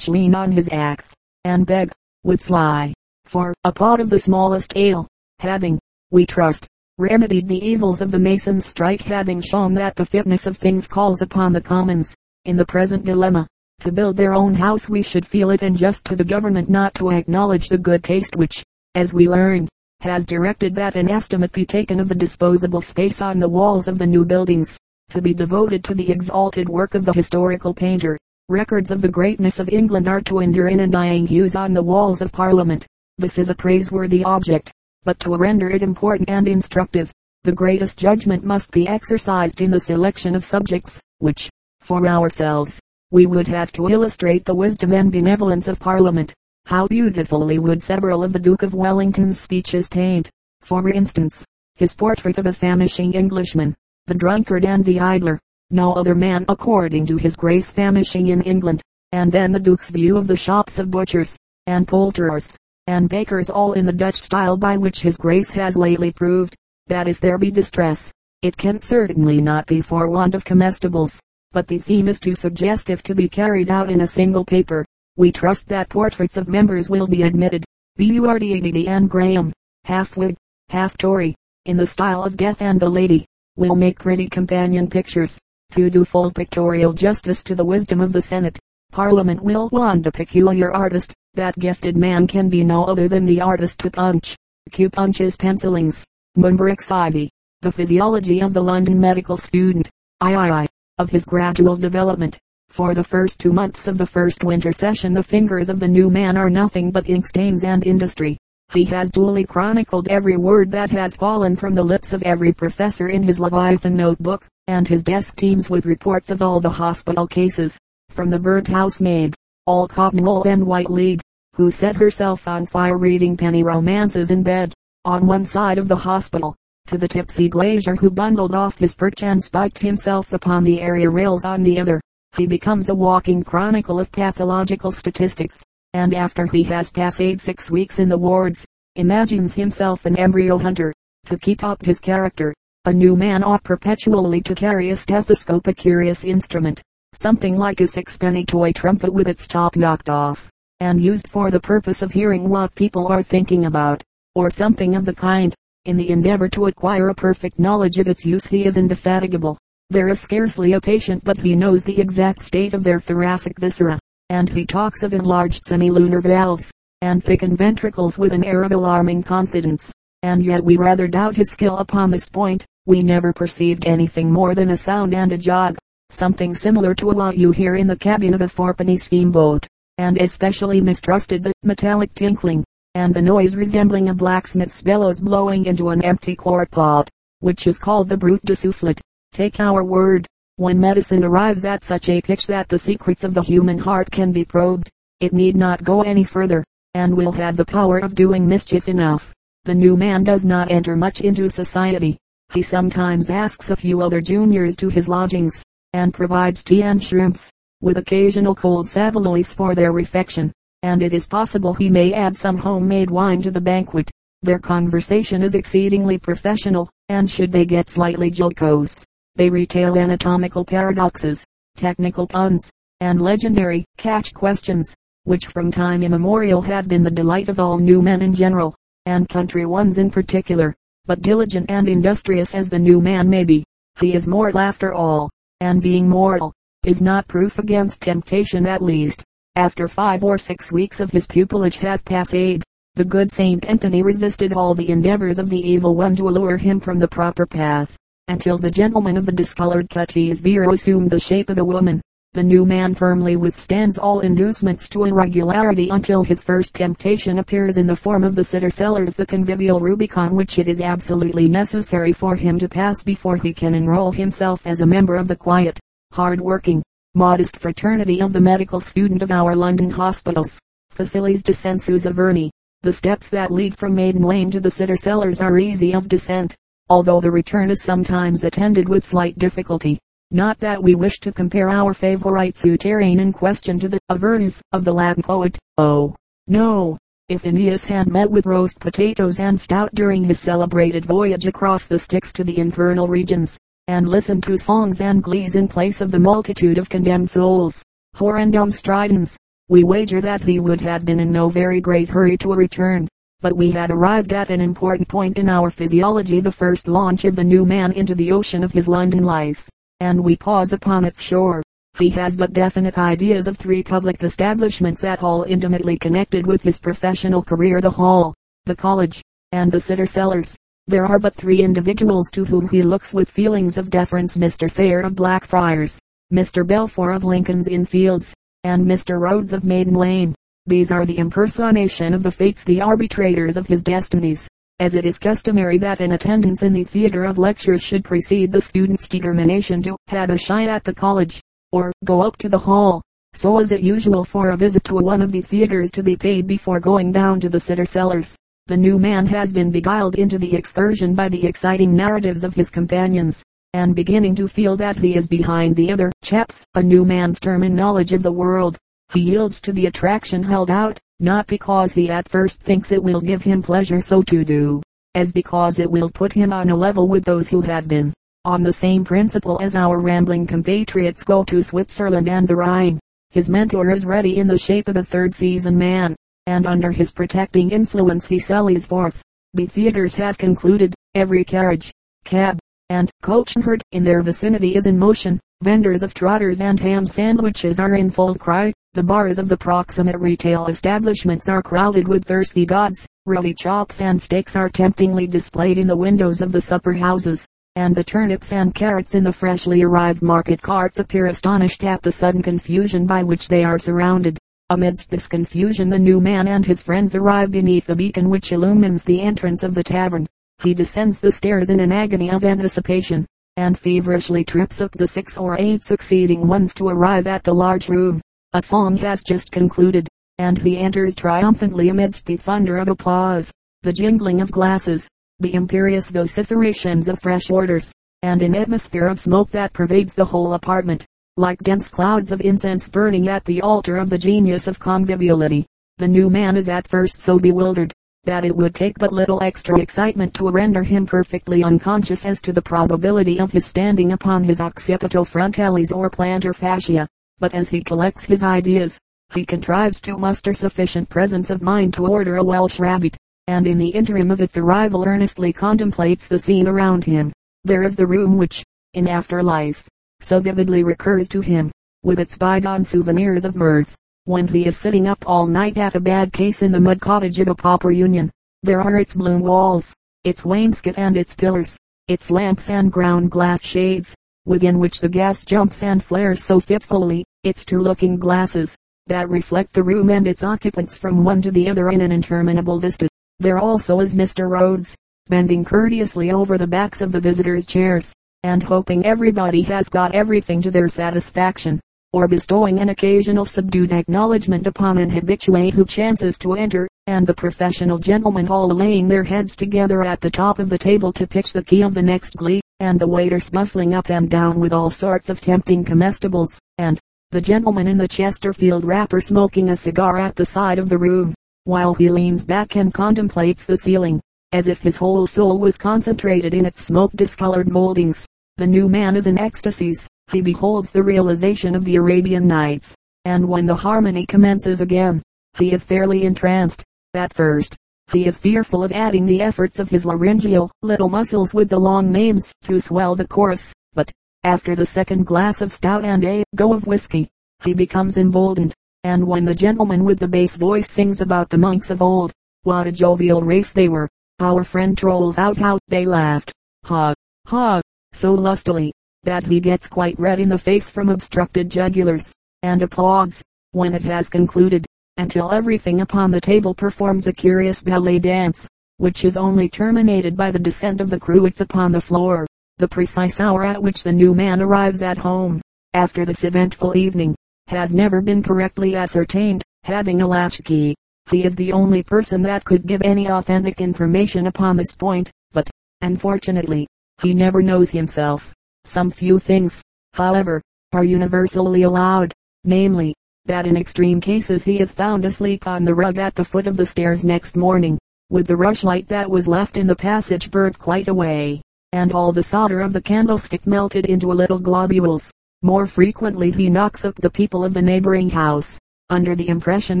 lean 0.08 0.34
on 0.34 0.52
his 0.52 0.68
axe, 0.72 1.12
and 1.44 1.66
beg, 1.66 1.92
would 2.24 2.40
sly. 2.40 2.94
For, 3.26 3.52
a 3.64 3.72
pot 3.72 4.00
of 4.00 4.10
the 4.10 4.18
smallest 4.18 4.76
ale, 4.76 5.06
having, 5.38 5.78
we 6.10 6.24
trust, 6.24 6.66
remedied 6.98 7.48
the 7.48 7.64
evils 7.64 8.02
of 8.02 8.10
the 8.10 8.18
mason's 8.18 8.66
strike 8.66 9.02
having 9.02 9.40
shown 9.40 9.74
that 9.74 9.94
the 9.96 10.04
fitness 10.04 10.46
of 10.46 10.56
things 10.56 10.88
calls 10.88 11.22
upon 11.22 11.52
the 11.52 11.60
commons, 11.60 12.14
in 12.44 12.56
the 12.56 12.66
present 12.66 13.04
dilemma, 13.04 13.46
to 13.80 13.92
build 13.92 14.16
their 14.16 14.32
own 14.32 14.54
house 14.54 14.88
we 14.88 15.02
should 15.02 15.26
feel 15.26 15.50
it 15.50 15.62
unjust 15.62 16.04
to 16.06 16.16
the 16.16 16.24
government 16.24 16.68
not 16.68 16.94
to 16.94 17.10
acknowledge 17.10 17.68
the 17.68 17.78
good 17.78 18.02
taste 18.02 18.36
which, 18.36 18.64
as 18.94 19.14
we 19.14 19.28
learn, 19.28 19.68
has 20.00 20.24
directed 20.24 20.74
that 20.74 20.96
an 20.96 21.10
estimate 21.10 21.52
be 21.52 21.64
taken 21.64 22.00
of 22.00 22.08
the 22.08 22.14
disposable 22.14 22.80
space 22.80 23.20
on 23.20 23.38
the 23.38 23.48
walls 23.48 23.86
of 23.88 23.98
the 23.98 24.06
new 24.06 24.24
buildings, 24.24 24.78
to 25.10 25.20
be 25.20 25.34
devoted 25.34 25.84
to 25.84 25.94
the 25.94 26.10
exalted 26.10 26.68
work 26.68 26.94
of 26.94 27.04
the 27.04 27.12
historical 27.12 27.74
painter. 27.74 28.18
Records 28.48 28.90
of 28.90 29.02
the 29.02 29.08
greatness 29.08 29.60
of 29.60 29.68
England 29.68 30.08
are 30.08 30.20
to 30.22 30.40
endure 30.40 30.68
in 30.68 30.80
undying 30.80 31.26
hues 31.26 31.54
on 31.54 31.72
the 31.72 31.82
walls 31.82 32.20
of 32.20 32.32
Parliament. 32.32 32.86
This 33.18 33.38
is 33.38 33.50
a 33.50 33.54
praiseworthy 33.54 34.24
object, 34.24 34.72
but 35.04 35.20
to 35.20 35.36
render 35.36 35.70
it 35.70 35.82
important 35.82 36.30
and 36.30 36.48
instructive, 36.48 37.12
the 37.44 37.52
greatest 37.52 37.98
judgment 37.98 38.44
must 38.44 38.72
be 38.72 38.88
exercised 38.88 39.60
in 39.60 39.70
the 39.70 39.80
selection 39.80 40.34
of 40.34 40.44
subjects, 40.44 41.00
which, 41.18 41.48
for 41.80 42.06
ourselves, 42.06 42.80
we 43.10 43.26
would 43.26 43.48
have 43.48 43.72
to 43.72 43.88
illustrate 43.88 44.44
the 44.44 44.54
wisdom 44.54 44.92
and 44.92 45.10
benevolence 45.10 45.68
of 45.68 45.80
Parliament. 45.80 46.32
How 46.66 46.86
beautifully 46.86 47.58
would 47.58 47.82
several 47.82 48.22
of 48.22 48.32
the 48.32 48.38
Duke 48.38 48.62
of 48.62 48.74
Wellington's 48.74 49.40
speeches 49.40 49.88
paint, 49.88 50.30
for 50.60 50.88
instance, 50.88 51.44
his 51.74 51.94
portrait 51.94 52.38
of 52.38 52.46
a 52.46 52.52
famishing 52.52 53.14
Englishman, 53.14 53.74
the 54.06 54.14
drunkard 54.14 54.64
and 54.64 54.84
the 54.84 55.00
idler, 55.00 55.40
no 55.70 55.92
other 55.92 56.14
man 56.14 56.44
according 56.48 57.06
to 57.06 57.16
his 57.16 57.36
grace 57.36 57.72
famishing 57.72 58.28
in 58.28 58.42
England, 58.42 58.82
and 59.12 59.32
then 59.32 59.52
the 59.52 59.58
Duke's 59.58 59.90
view 59.90 60.16
of 60.16 60.26
the 60.26 60.36
shops 60.36 60.78
of 60.78 60.90
butchers, 60.90 61.36
and 61.66 61.88
poulterers, 61.88 62.56
and 62.86 63.08
bakers 63.08 63.50
all 63.50 63.72
in 63.72 63.86
the 63.86 63.92
Dutch 63.92 64.16
style 64.16 64.56
by 64.56 64.76
which 64.76 65.02
his 65.02 65.16
grace 65.16 65.50
has 65.50 65.76
lately 65.76 66.12
proved, 66.12 66.56
that 66.86 67.08
if 67.08 67.20
there 67.20 67.38
be 67.38 67.50
distress, 67.50 68.12
it 68.42 68.56
can 68.56 68.80
certainly 68.82 69.40
not 69.40 69.66
be 69.66 69.80
for 69.80 70.08
want 70.08 70.34
of 70.34 70.44
comestibles, 70.44 71.20
but 71.52 71.66
the 71.66 71.78
theme 71.78 72.08
is 72.08 72.20
too 72.20 72.34
suggestive 72.34 73.02
to 73.02 73.14
be 73.14 73.28
carried 73.28 73.70
out 73.70 73.90
in 73.90 74.00
a 74.00 74.06
single 74.06 74.44
paper. 74.44 74.84
We 75.16 75.32
trust 75.32 75.68
that 75.68 75.88
portraits 75.88 76.36
of 76.36 76.48
members 76.48 76.88
will 76.88 77.06
be 77.06 77.22
admitted. 77.22 77.64
B.U.R.D.A.D. 77.96 78.88
and 78.88 79.10
Graham, 79.10 79.52
half 79.84 80.16
Whig, 80.16 80.36
half 80.68 80.96
Tory, 80.96 81.34
in 81.66 81.76
the 81.76 81.86
style 81.86 82.22
of 82.22 82.36
Death 82.36 82.62
and 82.62 82.80
the 82.80 82.88
Lady, 82.88 83.26
will 83.56 83.76
make 83.76 83.98
pretty 83.98 84.28
companion 84.28 84.88
pictures. 84.88 85.38
To 85.72 85.90
do 85.90 86.04
full 86.04 86.30
pictorial 86.30 86.92
justice 86.92 87.44
to 87.44 87.54
the 87.54 87.64
wisdom 87.64 88.00
of 88.00 88.12
the 88.12 88.22
Senate, 88.22 88.58
Parliament 88.90 89.40
will 89.42 89.68
want 89.68 90.06
a 90.06 90.12
peculiar 90.12 90.72
artist, 90.72 91.14
that 91.34 91.56
gifted 91.58 91.96
man 91.96 92.26
can 92.26 92.48
be 92.48 92.64
no 92.64 92.84
other 92.84 93.06
than 93.08 93.24
the 93.24 93.40
artist 93.40 93.78
to 93.80 93.90
punch. 93.90 94.36
Q 94.72 94.90
punches 94.90 95.36
pencilings. 95.36 96.04
Mumbrix 96.36 96.90
Ivy. 96.90 97.30
The 97.62 97.70
physiology 97.70 98.40
of 98.40 98.52
the 98.52 98.62
London 98.62 98.98
medical 98.98 99.36
student. 99.36 99.88
III. 100.24 100.66
Of 100.98 101.10
his 101.10 101.24
gradual 101.24 101.76
development. 101.76 102.38
For 102.70 102.94
the 102.94 103.02
first 103.02 103.40
two 103.40 103.52
months 103.52 103.88
of 103.88 103.98
the 103.98 104.06
first 104.06 104.44
winter 104.44 104.70
session 104.70 105.12
the 105.12 105.24
fingers 105.24 105.68
of 105.68 105.80
the 105.80 105.88
new 105.88 106.08
man 106.08 106.36
are 106.36 106.48
nothing 106.48 106.92
but 106.92 107.08
ink 107.10 107.26
stains 107.26 107.64
and 107.64 107.84
industry. 107.84 108.38
He 108.72 108.84
has 108.84 109.10
duly 109.10 109.44
chronicled 109.44 110.06
every 110.06 110.36
word 110.36 110.70
that 110.70 110.88
has 110.90 111.16
fallen 111.16 111.56
from 111.56 111.74
the 111.74 111.82
lips 111.82 112.12
of 112.12 112.22
every 112.22 112.52
professor 112.52 113.08
in 113.08 113.24
his 113.24 113.40
Leviathan 113.40 113.96
notebook, 113.96 114.46
and 114.68 114.86
his 114.86 115.02
desk 115.02 115.34
teems 115.34 115.68
with 115.68 115.84
reports 115.84 116.30
of 116.30 116.42
all 116.42 116.60
the 116.60 116.70
hospital 116.70 117.26
cases, 117.26 117.76
from 118.08 118.30
the 118.30 118.38
burnt 118.38 118.68
housemaid, 118.68 119.34
all 119.66 119.88
cotton 119.88 120.22
wool 120.22 120.44
and 120.44 120.64
white 120.64 120.90
lead, 120.90 121.20
who 121.56 121.72
set 121.72 121.96
herself 121.96 122.46
on 122.46 122.66
fire 122.66 122.96
reading 122.96 123.36
penny 123.36 123.64
romances 123.64 124.30
in 124.30 124.44
bed, 124.44 124.72
on 125.04 125.26
one 125.26 125.44
side 125.44 125.76
of 125.76 125.88
the 125.88 125.96
hospital, 125.96 126.54
to 126.86 126.96
the 126.96 127.08
tipsy 127.08 127.48
glazier 127.48 127.96
who 127.96 128.10
bundled 128.10 128.54
off 128.54 128.78
his 128.78 128.94
perch 128.94 129.24
and 129.24 129.42
spiked 129.42 129.80
himself 129.80 130.32
upon 130.32 130.62
the 130.62 130.80
area 130.80 131.10
rails 131.10 131.44
on 131.44 131.64
the 131.64 131.80
other. 131.80 132.00
He 132.36 132.46
becomes 132.46 132.88
a 132.88 132.94
walking 132.94 133.42
chronicle 133.42 133.98
of 133.98 134.12
pathological 134.12 134.92
statistics, 134.92 135.62
and 135.92 136.14
after 136.14 136.46
he 136.46 136.62
has 136.64 136.90
passed 136.90 137.20
six 137.38 137.70
weeks 137.70 137.98
in 137.98 138.08
the 138.08 138.18
wards, 138.18 138.64
imagines 138.96 139.54
himself 139.54 140.06
an 140.06 140.16
embryo 140.16 140.56
hunter. 140.56 140.92
To 141.26 141.36
keep 141.36 141.64
up 141.64 141.84
his 141.84 142.00
character, 142.00 142.54
a 142.86 142.92
new 142.92 143.16
man 143.16 143.42
ought 143.42 143.62
perpetually 143.64 144.40
to 144.42 144.54
carry 144.54 144.90
a 144.90 144.96
stethoscope 144.96 145.66
a 145.66 145.72
curious 145.74 146.24
instrument, 146.24 146.80
something 147.14 147.56
like 147.56 147.80
a 147.80 147.86
sixpenny 147.86 148.44
toy 148.44 148.72
trumpet 148.72 149.12
with 149.12 149.28
its 149.28 149.46
top 149.46 149.76
knocked 149.76 150.08
off, 150.08 150.48
and 150.78 151.00
used 151.00 151.28
for 151.28 151.50
the 151.50 151.60
purpose 151.60 152.00
of 152.00 152.12
hearing 152.12 152.48
what 152.48 152.74
people 152.74 153.08
are 153.08 153.22
thinking 153.22 153.66
about, 153.66 154.02
or 154.34 154.48
something 154.50 154.94
of 154.94 155.04
the 155.04 155.14
kind. 155.14 155.54
In 155.86 155.96
the 155.96 156.10
endeavor 156.10 156.48
to 156.50 156.66
acquire 156.66 157.08
a 157.08 157.14
perfect 157.14 157.58
knowledge 157.58 157.98
of 157.98 158.06
its 158.06 158.24
use 158.24 158.46
he 158.46 158.64
is 158.64 158.76
indefatigable. 158.76 159.58
There 159.90 160.08
is 160.08 160.20
scarcely 160.20 160.72
a 160.72 160.80
patient 160.80 161.24
but 161.24 161.38
he 161.38 161.56
knows 161.56 161.84
the 161.84 162.00
exact 162.00 162.42
state 162.42 162.74
of 162.74 162.84
their 162.84 163.00
thoracic 163.00 163.58
viscera, 163.58 163.98
and 164.28 164.48
he 164.48 164.64
talks 164.64 165.02
of 165.02 165.12
enlarged 165.12 165.64
semilunar 165.64 166.22
valves, 166.22 166.70
and 167.02 167.22
thickened 167.22 167.58
ventricles 167.58 168.16
with 168.16 168.32
an 168.32 168.44
air 168.44 168.62
of 168.62 168.70
alarming 168.70 169.24
confidence. 169.24 169.92
And 170.22 170.44
yet 170.44 170.62
we 170.62 170.76
rather 170.76 171.08
doubt 171.08 171.34
his 171.34 171.50
skill 171.50 171.78
upon 171.78 172.10
this 172.10 172.28
point. 172.28 172.64
We 172.86 173.02
never 173.02 173.32
perceived 173.32 173.84
anything 173.84 174.30
more 174.30 174.54
than 174.54 174.70
a 174.70 174.76
sound 174.76 175.12
and 175.12 175.32
a 175.32 175.38
jog 175.38 175.76
something 176.12 176.54
similar 176.54 176.94
to 176.94 177.06
what 177.06 177.38
you 177.38 177.52
hear 177.52 177.76
in 177.76 177.86
the 177.86 177.96
cabin 177.96 178.34
of 178.34 178.40
a 178.40 178.48
fourpenny 178.48 178.96
steamboat, 178.96 179.66
and 179.98 180.20
especially 180.20 180.80
mistrusted 180.80 181.42
the 181.42 181.52
metallic 181.62 182.12
tinkling, 182.14 182.64
and 182.94 183.14
the 183.14 183.22
noise 183.22 183.54
resembling 183.54 184.08
a 184.08 184.14
blacksmith's 184.14 184.82
bellows 184.82 185.20
blowing 185.20 185.66
into 185.66 185.90
an 185.90 186.02
empty 186.02 186.34
quart 186.34 186.70
pot, 186.70 187.08
which 187.38 187.66
is 187.66 187.78
called 187.78 188.08
the 188.08 188.16
bruit 188.16 188.44
de 188.44 188.54
soufflet. 188.54 189.00
Take 189.32 189.60
our 189.60 189.84
word, 189.84 190.26
when 190.56 190.80
medicine 190.80 191.22
arrives 191.22 191.64
at 191.64 191.84
such 191.84 192.08
a 192.08 192.20
pitch 192.20 192.48
that 192.48 192.68
the 192.68 192.78
secrets 192.78 193.22
of 193.22 193.32
the 193.32 193.42
human 193.42 193.78
heart 193.78 194.10
can 194.10 194.32
be 194.32 194.44
probed, 194.44 194.90
it 195.20 195.32
need 195.32 195.54
not 195.54 195.84
go 195.84 196.02
any 196.02 196.24
further, 196.24 196.64
and 196.94 197.16
will 197.16 197.30
have 197.32 197.56
the 197.56 197.64
power 197.64 197.98
of 197.98 198.16
doing 198.16 198.46
mischief 198.46 198.88
enough. 198.88 199.32
The 199.64 199.74
new 199.74 199.96
man 199.96 200.24
does 200.24 200.44
not 200.44 200.72
enter 200.72 200.96
much 200.96 201.20
into 201.20 201.48
society. 201.48 202.18
He 202.52 202.60
sometimes 202.60 203.30
asks 203.30 203.70
a 203.70 203.76
few 203.76 204.02
other 204.02 204.20
juniors 204.20 204.74
to 204.76 204.88
his 204.88 205.08
lodgings, 205.08 205.62
and 205.92 206.12
provides 206.12 206.64
tea 206.64 206.82
and 206.82 207.00
shrimps, 207.00 207.48
with 207.80 207.98
occasional 207.98 208.56
cold 208.56 208.88
saveloys 208.88 209.54
for 209.54 209.76
their 209.76 209.92
refection, 209.92 210.52
and 210.82 211.04
it 211.04 211.14
is 211.14 211.28
possible 211.28 211.72
he 211.72 211.88
may 211.88 212.12
add 212.12 212.36
some 212.36 212.58
homemade 212.58 213.10
wine 213.10 213.40
to 213.42 213.52
the 213.52 213.60
banquet. 213.60 214.10
Their 214.42 214.58
conversation 214.58 215.42
is 215.42 215.54
exceedingly 215.54 216.18
professional, 216.18 216.90
and 217.08 217.30
should 217.30 217.52
they 217.52 217.64
get 217.64 217.88
slightly 217.88 218.30
jocose, 218.30 219.04
they 219.36 219.50
retail 219.50 219.98
anatomical 219.98 220.64
paradoxes, 220.64 221.44
technical 221.76 222.26
puns, 222.26 222.70
and 223.00 223.20
legendary 223.20 223.84
catch 223.96 224.32
questions, 224.34 224.94
which 225.24 225.46
from 225.46 225.70
time 225.70 226.02
immemorial 226.02 226.62
have 226.62 226.88
been 226.88 227.02
the 227.02 227.10
delight 227.10 227.48
of 227.48 227.58
all 227.60 227.78
new 227.78 228.02
men 228.02 228.22
in 228.22 228.34
general, 228.34 228.74
and 229.06 229.28
country 229.28 229.66
ones 229.66 229.98
in 229.98 230.10
particular. 230.10 230.74
But 231.06 231.22
diligent 231.22 231.70
and 231.70 231.88
industrious 231.88 232.54
as 232.54 232.70
the 232.70 232.78
new 232.78 233.00
man 233.00 233.28
may 233.28 233.44
be, 233.44 233.64
he 233.98 234.14
is 234.14 234.28
mortal 234.28 234.60
after 234.60 234.92
all 234.92 235.30
and 235.60 235.82
being 235.82 236.08
mortal, 236.08 236.52
is 236.84 237.02
not 237.02 237.28
proof 237.28 237.58
against 237.58 238.00
temptation 238.00 238.66
at 238.66 238.82
least. 238.82 239.22
After 239.56 239.88
five 239.88 240.24
or 240.24 240.38
six 240.38 240.72
weeks 240.72 241.00
of 241.00 241.10
his 241.10 241.26
pupilage 241.26 241.76
have 241.78 242.04
passed, 242.04 242.62
the 242.94 243.04
good 243.06 243.30
Saint 243.30 243.66
Anthony 243.66 244.02
resisted 244.02 244.52
all 244.52 244.74
the 244.74 244.88
endeavors 244.88 245.38
of 245.38 245.50
the 245.50 245.60
evil 245.60 245.94
one 245.94 246.16
to 246.16 246.28
allure 246.28 246.56
him 246.56 246.80
from 246.80 246.98
the 246.98 247.08
proper 247.08 247.46
path, 247.46 247.96
until 248.30 248.56
the 248.56 248.70
gentleman 248.70 249.16
of 249.16 249.26
the 249.26 249.32
discolored 249.32 249.90
cutties 249.90 250.40
bureau 250.40 250.72
assumed 250.72 251.10
the 251.10 251.20
shape 251.20 251.50
of 251.50 251.58
a 251.58 251.64
woman. 251.64 252.00
The 252.32 252.44
new 252.44 252.64
man 252.64 252.94
firmly 252.94 253.34
withstands 253.34 253.98
all 253.98 254.20
inducements 254.20 254.88
to 254.90 255.02
irregularity 255.02 255.88
until 255.88 256.22
his 256.22 256.44
first 256.44 256.72
temptation 256.72 257.40
appears 257.40 257.76
in 257.76 257.88
the 257.88 257.96
form 257.96 258.22
of 258.22 258.36
the 258.36 258.44
cider 258.44 258.70
cellars 258.70 259.16
the 259.16 259.26
convivial 259.26 259.80
Rubicon 259.80 260.36
which 260.36 260.60
it 260.60 260.68
is 260.68 260.80
absolutely 260.80 261.48
necessary 261.48 262.12
for 262.12 262.36
him 262.36 262.56
to 262.60 262.68
pass 262.68 263.02
before 263.02 263.36
he 263.36 263.52
can 263.52 263.74
enroll 263.74 264.12
himself 264.12 264.64
as 264.64 264.80
a 264.80 264.86
member 264.86 265.16
of 265.16 265.26
the 265.26 265.34
quiet, 265.34 265.80
hard-working, 266.12 266.84
modest 267.16 267.56
fraternity 267.56 268.22
of 268.22 268.32
the 268.32 268.40
medical 268.40 268.78
student 268.78 269.22
of 269.22 269.32
our 269.32 269.56
London 269.56 269.90
hospitals. 269.90 270.56
Facilis 270.94 271.42
descensus 271.42 272.06
Averni. 272.06 272.48
The 272.82 272.92
steps 272.92 273.28
that 273.30 273.50
lead 273.50 273.76
from 273.76 273.96
Maiden 273.96 274.22
Lane 274.22 274.52
to 274.52 274.60
the 274.60 274.70
cider 274.70 274.94
cellars 274.94 275.40
are 275.40 275.58
easy 275.58 275.92
of 275.92 276.08
descent, 276.08 276.54
although 276.90 277.20
the 277.20 277.30
return 277.30 277.70
is 277.70 277.82
sometimes 277.82 278.44
attended 278.44 278.88
with 278.88 279.06
slight 279.06 279.38
difficulty. 279.38 279.98
Not 280.32 280.58
that 280.58 280.82
we 280.82 280.94
wish 280.94 281.20
to 281.20 281.32
compare 281.32 281.70
our 281.70 281.94
favorite 281.94 282.58
souterrain 282.58 283.20
in 283.20 283.32
question 283.32 283.80
to 283.80 283.88
the 283.88 283.98
Avernus 284.10 284.60
of 284.72 284.84
the 284.84 284.92
Latin 284.92 285.22
poet. 285.22 285.56
Oh, 285.78 286.14
no. 286.46 286.98
If 287.28 287.46
Aeneas 287.46 287.86
had 287.86 288.08
met 288.08 288.28
with 288.28 288.44
roast 288.44 288.80
potatoes 288.80 289.38
and 289.38 289.58
stout 289.58 289.94
during 289.94 290.24
his 290.24 290.40
celebrated 290.40 291.04
voyage 291.04 291.46
across 291.46 291.86
the 291.86 291.98
Styx 291.98 292.32
to 292.34 292.44
the 292.44 292.58
infernal 292.58 293.06
regions, 293.06 293.56
and 293.86 294.08
listened 294.08 294.42
to 294.44 294.58
songs 294.58 295.00
and 295.00 295.22
glees 295.22 295.54
in 295.56 295.68
place 295.68 296.00
of 296.00 296.10
the 296.10 296.18
multitude 296.18 296.78
of 296.78 296.88
condemned 296.88 297.30
souls, 297.30 297.84
horrendum 298.16 298.70
stridens, 298.70 299.36
We 299.68 299.84
wager 299.84 300.20
that 300.20 300.40
he 300.40 300.58
would 300.58 300.80
have 300.80 301.04
been 301.04 301.20
in 301.20 301.30
no 301.30 301.48
very 301.48 301.80
great 301.80 302.08
hurry 302.08 302.36
to 302.38 302.52
return. 302.52 303.08
But 303.40 303.56
we 303.56 303.70
had 303.70 303.90
arrived 303.90 304.32
at 304.32 304.50
an 304.50 304.60
important 304.60 305.08
point 305.08 305.38
in 305.38 305.48
our 305.48 305.70
physiology 305.70 306.40
the 306.40 306.52
first 306.52 306.86
launch 306.86 307.24
of 307.24 307.36
the 307.36 307.44
new 307.44 307.64
man 307.64 307.92
into 307.92 308.14
the 308.14 308.32
ocean 308.32 308.62
of 308.62 308.72
his 308.72 308.86
London 308.86 309.22
life, 309.22 309.68
and 310.00 310.22
we 310.22 310.36
pause 310.36 310.72
upon 310.72 311.04
its 311.04 311.22
shore. 311.22 311.62
He 311.98 312.10
has 312.10 312.36
but 312.36 312.52
definite 312.52 312.98
ideas 312.98 313.46
of 313.46 313.56
three 313.56 313.82
public 313.82 314.22
establishments 314.22 315.04
at 315.04 315.22
all 315.22 315.44
intimately 315.44 315.96
connected 315.96 316.46
with 316.46 316.62
his 316.62 316.78
professional 316.78 317.42
career 317.42 317.80
the 317.80 317.90
Hall, 317.90 318.34
the 318.66 318.76
College, 318.76 319.22
and 319.52 319.72
the 319.72 319.80
cider 319.80 320.06
Cellars. 320.06 320.56
There 320.86 321.06
are 321.06 321.18
but 321.18 321.34
three 321.34 321.62
individuals 321.62 322.30
to 322.32 322.44
whom 322.44 322.68
he 322.68 322.82
looks 322.82 323.14
with 323.14 323.30
feelings 323.30 323.78
of 323.78 323.90
deference 323.90 324.36
Mr. 324.36 324.70
Sayer 324.70 325.00
of 325.00 325.14
Blackfriars, 325.14 325.98
Mr. 326.32 326.66
Balfour 326.66 327.12
of 327.12 327.24
Lincoln's 327.24 327.68
Inn 327.68 327.84
Fields, 327.86 328.34
and 328.64 328.84
Mr. 328.86 329.18
Rhodes 329.18 329.52
of 329.52 329.64
Maiden 329.64 329.94
Lane. 329.94 330.34
These 330.70 330.92
are 330.92 331.04
the 331.04 331.18
impersonation 331.18 332.14
of 332.14 332.22
the 332.22 332.30
fates 332.30 332.62
the 332.62 332.80
arbitrators 332.80 333.56
of 333.56 333.66
his 333.66 333.82
destinies. 333.82 334.46
As 334.78 334.94
it 334.94 335.04
is 335.04 335.18
customary 335.18 335.78
that 335.78 335.98
an 335.98 336.12
attendance 336.12 336.62
in 336.62 336.72
the 336.72 336.84
theater 336.84 337.24
of 337.24 337.38
lectures 337.38 337.82
should 337.82 338.04
precede 338.04 338.52
the 338.52 338.60
student's 338.60 339.08
determination 339.08 339.82
to 339.82 339.96
have 340.06 340.30
a 340.30 340.38
shine 340.38 340.68
at 340.68 340.84
the 340.84 340.94
college, 340.94 341.40
or 341.72 341.90
go 342.04 342.22
up 342.22 342.36
to 342.36 342.48
the 342.48 342.56
hall. 342.56 343.02
So 343.32 343.58
is 343.58 343.72
it 343.72 343.80
usual 343.80 344.24
for 344.24 344.50
a 344.50 344.56
visit 344.56 344.84
to 344.84 344.94
one 344.94 345.22
of 345.22 345.32
the 345.32 345.40
theaters 345.40 345.90
to 345.90 346.04
be 346.04 346.14
paid 346.14 346.46
before 346.46 346.78
going 346.78 347.10
down 347.10 347.40
to 347.40 347.48
the 347.48 347.58
cider 347.58 347.84
cellars. 347.84 348.36
The 348.68 348.76
new 348.76 348.96
man 348.96 349.26
has 349.26 349.52
been 349.52 349.72
beguiled 349.72 350.14
into 350.14 350.38
the 350.38 350.54
excursion 350.54 351.16
by 351.16 351.30
the 351.30 351.46
exciting 351.48 351.96
narratives 351.96 352.44
of 352.44 352.54
his 352.54 352.70
companions, 352.70 353.42
and 353.74 353.96
beginning 353.96 354.36
to 354.36 354.46
feel 354.46 354.76
that 354.76 354.98
he 354.98 355.16
is 355.16 355.26
behind 355.26 355.74
the 355.74 355.90
other 355.90 356.12
chaps, 356.22 356.64
a 356.76 356.82
new 356.82 357.04
man's 357.04 357.40
term 357.40 357.64
in 357.64 357.74
knowledge 357.74 358.12
of 358.12 358.22
the 358.22 358.30
world. 358.30 358.78
He 359.12 359.20
yields 359.20 359.60
to 359.62 359.72
the 359.72 359.86
attraction 359.86 360.42
held 360.42 360.70
out, 360.70 360.98
not 361.18 361.48
because 361.48 361.92
he 361.92 362.10
at 362.10 362.28
first 362.28 362.60
thinks 362.60 362.92
it 362.92 363.02
will 363.02 363.20
give 363.20 363.42
him 363.42 363.60
pleasure 363.60 364.00
so 364.00 364.22
to 364.22 364.44
do, 364.44 364.80
as 365.16 365.32
because 365.32 365.80
it 365.80 365.90
will 365.90 366.08
put 366.08 366.32
him 366.32 366.52
on 366.52 366.70
a 366.70 366.76
level 366.76 367.08
with 367.08 367.24
those 367.24 367.48
who 367.48 367.60
have 367.62 367.88
been 367.88 368.14
on 368.44 368.62
the 368.62 368.72
same 368.72 369.04
principle 369.04 369.58
as 369.60 369.74
our 369.74 369.98
rambling 369.98 370.46
compatriots 370.46 371.24
go 371.24 371.42
to 371.44 371.60
Switzerland 371.60 372.28
and 372.28 372.46
the 372.46 372.54
Rhine. 372.54 373.00
His 373.30 373.50
mentor 373.50 373.90
is 373.90 374.06
ready 374.06 374.38
in 374.38 374.46
the 374.46 374.56
shape 374.56 374.88
of 374.88 374.96
a 374.96 375.04
third 375.04 375.34
season 375.34 375.76
man, 375.76 376.14
and 376.46 376.64
under 376.64 376.92
his 376.92 377.10
protecting 377.10 377.70
influence 377.70 378.26
he 378.26 378.38
sallies 378.38 378.86
forth. 378.86 379.20
The 379.54 379.66
theaters 379.66 380.14
have 380.14 380.38
concluded, 380.38 380.94
every 381.14 381.44
carriage, 381.44 381.90
cab, 382.24 382.58
and 382.90 383.10
coach 383.22 383.54
herd 383.54 383.82
in 383.92 384.04
their 384.04 384.20
vicinity 384.20 384.76
is 384.76 384.84
in 384.84 384.98
motion. 384.98 385.40
Vendors 385.62 386.02
of 386.02 386.12
trotters 386.12 386.60
and 386.60 386.78
ham 386.78 387.06
sandwiches 387.06 387.80
are 387.80 387.94
in 387.94 388.10
full 388.10 388.34
cry. 388.34 388.72
The 388.92 389.02
bars 389.02 389.38
of 389.38 389.48
the 389.48 389.56
proximate 389.56 390.18
retail 390.18 390.66
establishments 390.66 391.48
are 391.48 391.62
crowded 391.62 392.06
with 392.06 392.24
thirsty 392.24 392.66
gods. 392.66 393.06
Ruddy 393.24 393.54
chops 393.54 394.02
and 394.02 394.20
steaks 394.20 394.56
are 394.56 394.68
temptingly 394.68 395.26
displayed 395.26 395.78
in 395.78 395.86
the 395.86 395.96
windows 395.96 396.42
of 396.42 396.52
the 396.52 396.60
supper 396.60 396.92
houses 396.92 397.46
and 397.76 397.94
the 397.94 398.02
turnips 398.02 398.52
and 398.52 398.74
carrots 398.74 399.14
in 399.14 399.22
the 399.22 399.32
freshly 399.32 399.82
arrived 399.82 400.22
market 400.22 400.60
carts 400.60 400.98
appear 400.98 401.26
astonished 401.26 401.84
at 401.84 402.02
the 402.02 402.10
sudden 402.10 402.42
confusion 402.42 403.06
by 403.06 403.22
which 403.22 403.46
they 403.46 403.62
are 403.62 403.78
surrounded. 403.78 404.36
Amidst 404.70 405.08
this 405.08 405.28
confusion 405.28 405.88
the 405.88 405.98
new 405.98 406.20
man 406.20 406.48
and 406.48 406.66
his 406.66 406.82
friends 406.82 407.14
arrive 407.14 407.52
beneath 407.52 407.86
the 407.86 407.94
beacon 407.94 408.28
which 408.28 408.50
illumines 408.50 409.04
the 409.04 409.20
entrance 409.20 409.62
of 409.62 409.74
the 409.74 409.84
tavern. 409.84 410.26
He 410.62 410.74
descends 410.74 411.20
the 411.20 411.32
stairs 411.32 411.70
in 411.70 411.80
an 411.80 411.90
agony 411.90 412.30
of 412.30 412.44
anticipation, 412.44 413.26
and 413.56 413.78
feverishly 413.78 414.44
trips 414.44 414.82
up 414.82 414.92
the 414.92 415.08
six 415.08 415.38
or 415.38 415.58
eight 415.58 415.82
succeeding 415.82 416.46
ones 416.46 416.74
to 416.74 416.88
arrive 416.88 417.26
at 417.26 417.44
the 417.44 417.54
large 417.54 417.88
room. 417.88 418.20
A 418.52 418.60
song 418.60 418.96
has 418.98 419.22
just 419.22 419.50
concluded, 419.50 420.06
and 420.38 420.58
he 420.58 420.76
enters 420.76 421.16
triumphantly 421.16 421.88
amidst 421.88 422.26
the 422.26 422.36
thunder 422.36 422.76
of 422.76 422.88
applause, 422.88 423.50
the 423.82 423.92
jingling 423.92 424.42
of 424.42 424.50
glasses, 424.50 425.08
the 425.38 425.54
imperious 425.54 426.10
vociferations 426.10 427.08
of 427.08 427.20
fresh 427.20 427.48
orders, 427.48 427.90
and 428.22 428.42
an 428.42 428.54
atmosphere 428.54 429.06
of 429.06 429.18
smoke 429.18 429.50
that 429.50 429.72
pervades 429.72 430.14
the 430.14 430.26
whole 430.26 430.52
apartment, 430.52 431.06
like 431.38 431.58
dense 431.60 431.88
clouds 431.88 432.32
of 432.32 432.42
incense 432.42 432.86
burning 432.86 433.28
at 433.28 433.46
the 433.46 433.62
altar 433.62 433.96
of 433.96 434.10
the 434.10 434.18
genius 434.18 434.68
of 434.68 434.78
conviviality. 434.78 435.64
The 435.96 436.08
new 436.08 436.28
man 436.28 436.56
is 436.56 436.68
at 436.68 436.86
first 436.86 437.18
so 437.18 437.38
bewildered, 437.38 437.94
that 438.24 438.44
it 438.44 438.54
would 438.54 438.74
take 438.74 438.98
but 438.98 439.12
little 439.12 439.42
extra 439.42 439.80
excitement 439.80 440.34
to 440.34 440.50
render 440.50 440.82
him 440.82 441.06
perfectly 441.06 441.64
unconscious 441.64 442.26
as 442.26 442.40
to 442.42 442.52
the 442.52 442.62
probability 442.62 443.40
of 443.40 443.50
his 443.50 443.64
standing 443.64 444.12
upon 444.12 444.44
his 444.44 444.60
occipital 444.60 445.24
frontalis 445.24 445.90
or 445.90 446.10
plantar 446.10 446.54
fascia. 446.54 447.08
But 447.38 447.54
as 447.54 447.70
he 447.70 447.82
collects 447.82 448.26
his 448.26 448.42
ideas, 448.42 448.98
he 449.32 449.46
contrives 449.46 450.00
to 450.02 450.18
muster 450.18 450.52
sufficient 450.52 451.08
presence 451.08 451.50
of 451.50 451.62
mind 451.62 451.94
to 451.94 452.06
order 452.06 452.36
a 452.36 452.44
Welsh 452.44 452.78
rabbit, 452.78 453.16
and 453.46 453.66
in 453.66 453.78
the 453.78 453.88
interim 453.88 454.30
of 454.30 454.40
its 454.40 454.56
arrival 454.56 455.04
earnestly 455.06 455.52
contemplates 455.52 456.26
the 456.26 456.38
scene 456.38 456.68
around 456.68 457.04
him. 457.04 457.32
There 457.64 457.82
is 457.82 457.96
the 457.96 458.06
room 458.06 458.36
which, 458.36 458.62
in 458.94 459.08
after 459.08 459.42
life, 459.42 459.88
so 460.20 460.40
vividly 460.40 460.84
recurs 460.84 461.28
to 461.30 461.40
him, 461.40 461.70
with 462.02 462.18
its 462.18 462.36
bygone 462.36 462.84
souvenirs 462.84 463.44
of 463.44 463.56
mirth, 463.56 463.94
when 464.24 464.46
he 464.48 464.66
is 464.66 464.76
sitting 464.76 465.06
up 465.06 465.24
all 465.26 465.46
night 465.46 465.78
at 465.78 465.96
a 465.96 466.00
bad 466.00 466.32
case 466.32 466.62
in 466.62 466.72
the 466.72 466.80
mud 466.80 467.00
cottage 467.00 467.40
of 467.40 467.48
a 467.48 467.54
pauper 467.54 467.90
union. 467.90 468.30
There 468.62 468.80
are 468.80 468.98
its 468.98 469.14
blue 469.14 469.38
walls, 469.38 469.94
its 470.24 470.42
wainscot 470.42 470.98
and 470.98 471.16
its 471.16 471.34
pillars, 471.34 471.78
its 472.08 472.30
lamps 472.30 472.68
and 472.68 472.92
ground 472.92 473.30
glass 473.30 473.64
shades, 473.64 474.14
within 474.44 474.78
which 474.78 475.00
the 475.00 475.08
gas 475.08 475.44
jumps 475.44 475.82
and 475.82 476.02
flares 476.02 476.44
so 476.44 476.60
fitfully, 476.60 477.24
its 477.44 477.64
two 477.64 477.80
looking 477.80 478.16
glasses, 478.16 478.76
that 479.06 479.28
reflect 479.30 479.72
the 479.72 479.82
room 479.82 480.10
and 480.10 480.28
its 480.28 480.44
occupants 480.44 480.94
from 480.94 481.24
one 481.24 481.40
to 481.42 481.50
the 481.50 481.68
other 481.68 481.88
in 481.88 482.00
an 482.00 482.12
interminable 482.12 482.78
vista. 482.78 483.08
There 483.38 483.58
also 483.58 484.00
is 484.00 484.14
Mr. 484.14 484.50
Rhodes, 484.50 484.94
bending 485.28 485.64
courteously 485.64 486.30
over 486.30 486.58
the 486.58 486.66
backs 486.66 487.00
of 487.00 487.12
the 487.12 487.20
visitors' 487.20 487.64
chairs, 487.64 488.12
and 488.42 488.62
hoping 488.62 489.06
everybody 489.06 489.62
has 489.62 489.88
got 489.88 490.14
everything 490.14 490.60
to 490.62 490.70
their 490.70 490.88
satisfaction, 490.88 491.80
or 492.12 492.26
bestowing 492.26 492.80
an 492.80 492.88
occasional 492.88 493.44
subdued 493.44 493.92
acknowledgement 493.92 494.66
upon 494.66 494.98
an 494.98 495.10
habitué 495.10 495.72
who 495.72 495.84
chances 495.84 496.36
to 496.38 496.54
enter, 496.54 496.88
and 497.06 497.26
the 497.26 497.34
professional 497.34 497.98
gentlemen 497.98 498.48
all 498.48 498.68
laying 498.68 499.06
their 499.06 499.24
heads 499.24 499.54
together 499.54 500.02
at 500.02 500.20
the 500.20 500.30
top 500.30 500.58
of 500.58 500.68
the 500.68 500.78
table 500.78 501.12
to 501.12 501.26
pitch 501.26 501.52
the 501.52 501.62
key 501.62 501.82
of 501.82 501.94
the 501.94 502.02
next 502.02 502.36
glee, 502.36 502.60
and 502.80 502.98
the 502.98 503.06
waiters 503.06 503.50
bustling 503.50 503.94
up 503.94 504.10
and 504.10 504.28
down 504.28 504.58
with 504.58 504.72
all 504.72 504.90
sorts 504.90 505.28
of 505.28 505.40
tempting 505.40 505.84
comestibles, 505.84 506.58
and 506.78 506.98
the 507.30 507.40
gentleman 507.40 507.86
in 507.86 507.96
the 507.96 508.08
Chesterfield 508.08 508.84
wrapper 508.84 509.20
smoking 509.20 509.68
a 509.68 509.76
cigar 509.76 510.18
at 510.18 510.34
the 510.34 510.44
side 510.44 510.78
of 510.78 510.88
the 510.88 510.98
room 510.98 511.32
while 511.64 511.94
he 511.94 512.08
leans 512.08 512.44
back 512.44 512.74
and 512.74 512.92
contemplates 512.92 513.66
the 513.66 513.76
ceiling, 513.76 514.20
as 514.52 514.66
if 514.66 514.80
his 514.82 514.96
whole 514.96 515.26
soul 515.26 515.60
was 515.60 515.76
concentrated 515.76 516.54
in 516.54 516.66
its 516.66 516.84
smoke-discolored 516.84 517.68
moldings. 517.68 518.26
The 518.56 518.66
new 518.66 518.88
man 518.88 519.14
is 519.14 519.28
in 519.28 519.38
ecstasies. 519.38 520.08
He 520.30 520.40
beholds 520.40 520.90
the 520.90 521.02
realization 521.02 521.74
of 521.74 521.84
the 521.84 521.96
Arabian 521.96 522.46
Nights, 522.46 522.94
and 523.24 523.48
when 523.48 523.66
the 523.66 523.74
harmony 523.74 524.26
commences 524.26 524.80
again, 524.80 525.22
he 525.58 525.72
is 525.72 525.84
fairly 525.84 526.24
entranced. 526.24 526.84
At 527.14 527.34
first, 527.34 527.76
he 528.12 528.26
is 528.26 528.38
fearful 528.38 528.84
of 528.84 528.92
adding 528.92 529.26
the 529.26 529.42
efforts 529.42 529.78
of 529.78 529.90
his 529.90 530.06
laryngeal 530.06 530.70
little 530.82 531.08
muscles 531.08 531.52
with 531.52 531.68
the 531.68 531.80
long 531.80 532.12
names 532.12 532.52
to 532.64 532.80
swell 532.80 533.16
the 533.16 533.26
chorus, 533.26 533.72
but 533.94 534.10
after 534.44 534.76
the 534.76 534.86
second 534.86 535.26
glass 535.26 535.60
of 535.60 535.72
stout 535.72 536.04
and 536.04 536.24
a 536.24 536.44
go 536.54 536.72
of 536.72 536.86
whiskey, 536.86 537.28
he 537.62 537.74
becomes 537.74 538.16
emboldened 538.16 538.74
and 539.04 539.26
when 539.26 539.44
the 539.44 539.54
gentleman 539.54 540.04
with 540.04 540.18
the 540.18 540.28
bass 540.28 540.56
voice 540.56 540.90
sings 540.90 541.20
about 541.20 541.48
the 541.48 541.56
monks 541.56 541.88
of 541.90 542.02
old, 542.02 542.32
what 542.64 542.86
a 542.86 542.92
jovial 542.92 543.40
race 543.40 543.72
they 543.72 543.88
were, 543.88 544.08
our 544.40 544.62
friend 544.62 544.96
trolls 544.98 545.38
out 545.38 545.56
how 545.56 545.78
they 545.88 546.04
laughed, 546.04 546.52
ha, 546.84 547.14
ha, 547.46 547.80
so 548.12 548.34
lustily, 548.34 548.92
that 549.24 549.46
he 549.46 549.60
gets 549.60 549.88
quite 549.88 550.18
red 550.18 550.40
in 550.40 550.48
the 550.48 550.58
face 550.58 550.88
from 550.90 551.08
obstructed 551.08 551.70
jugulars, 551.70 552.32
and 552.62 552.82
applauds, 552.82 553.42
when 553.72 553.94
it 553.94 554.02
has 554.02 554.28
concluded, 554.28 554.86
until 555.16 555.52
everything 555.52 556.00
upon 556.00 556.30
the 556.30 556.40
table 556.40 556.74
performs 556.74 557.26
a 557.26 557.32
curious 557.32 557.82
ballet 557.82 558.18
dance, 558.18 558.68
which 558.96 559.24
is 559.24 559.36
only 559.36 559.68
terminated 559.68 560.36
by 560.36 560.50
the 560.50 560.58
descent 560.58 561.00
of 561.00 561.10
the 561.10 561.20
cruets 561.20 561.60
upon 561.60 561.92
the 561.92 562.00
floor, 562.00 562.46
the 562.78 562.88
precise 562.88 563.40
hour 563.40 563.64
at 563.64 563.82
which 563.82 564.02
the 564.02 564.12
new 564.12 564.34
man 564.34 564.60
arrives 564.60 565.02
at 565.02 565.18
home, 565.18 565.60
after 565.94 566.24
this 566.24 566.44
eventful 566.44 566.96
evening, 566.96 567.34
has 567.66 567.94
never 567.94 568.20
been 568.20 568.42
correctly 568.42 568.96
ascertained, 568.96 569.62
having 569.84 570.22
a 570.22 570.26
latchkey. 570.26 570.94
He 571.30 571.44
is 571.44 571.54
the 571.54 571.72
only 571.72 572.02
person 572.02 572.42
that 572.42 572.64
could 572.64 572.86
give 572.86 573.02
any 573.02 573.28
authentic 573.28 573.80
information 573.80 574.46
upon 574.46 574.76
this 574.76 574.94
point, 574.94 575.30
but, 575.52 575.68
unfortunately, 576.00 576.86
he 577.22 577.34
never 577.34 577.62
knows 577.62 577.90
himself. 577.90 578.52
Some 578.90 579.12
few 579.12 579.38
things, 579.38 579.84
however, 580.14 580.60
are 580.92 581.04
universally 581.04 581.82
allowed, 581.84 582.32
namely, 582.64 583.14
that 583.44 583.64
in 583.64 583.76
extreme 583.76 584.20
cases 584.20 584.64
he 584.64 584.80
is 584.80 584.92
found 584.92 585.24
asleep 585.24 585.68
on 585.68 585.84
the 585.84 585.94
rug 585.94 586.18
at 586.18 586.34
the 586.34 586.44
foot 586.44 586.66
of 586.66 586.76
the 586.76 586.84
stairs 586.84 587.24
next 587.24 587.54
morning, 587.54 588.00
with 588.30 588.48
the 588.48 588.56
rushlight 588.56 589.06
that 589.06 589.30
was 589.30 589.46
left 589.46 589.76
in 589.76 589.86
the 589.86 589.94
passage 589.94 590.50
burnt 590.50 590.76
quite 590.76 591.06
away, 591.06 591.62
and 591.92 592.10
all 592.10 592.32
the 592.32 592.42
solder 592.42 592.80
of 592.80 592.92
the 592.92 593.00
candlestick 593.00 593.64
melted 593.64 594.06
into 594.06 594.32
a 594.32 594.40
little 594.40 594.58
globules. 594.58 595.30
More 595.62 595.86
frequently 595.86 596.50
he 596.50 596.68
knocks 596.68 597.04
up 597.04 597.14
the 597.14 597.30
people 597.30 597.62
of 597.62 597.74
the 597.74 597.82
neighboring 597.82 598.30
house, 598.30 598.76
under 599.08 599.36
the 599.36 599.50
impression 599.50 600.00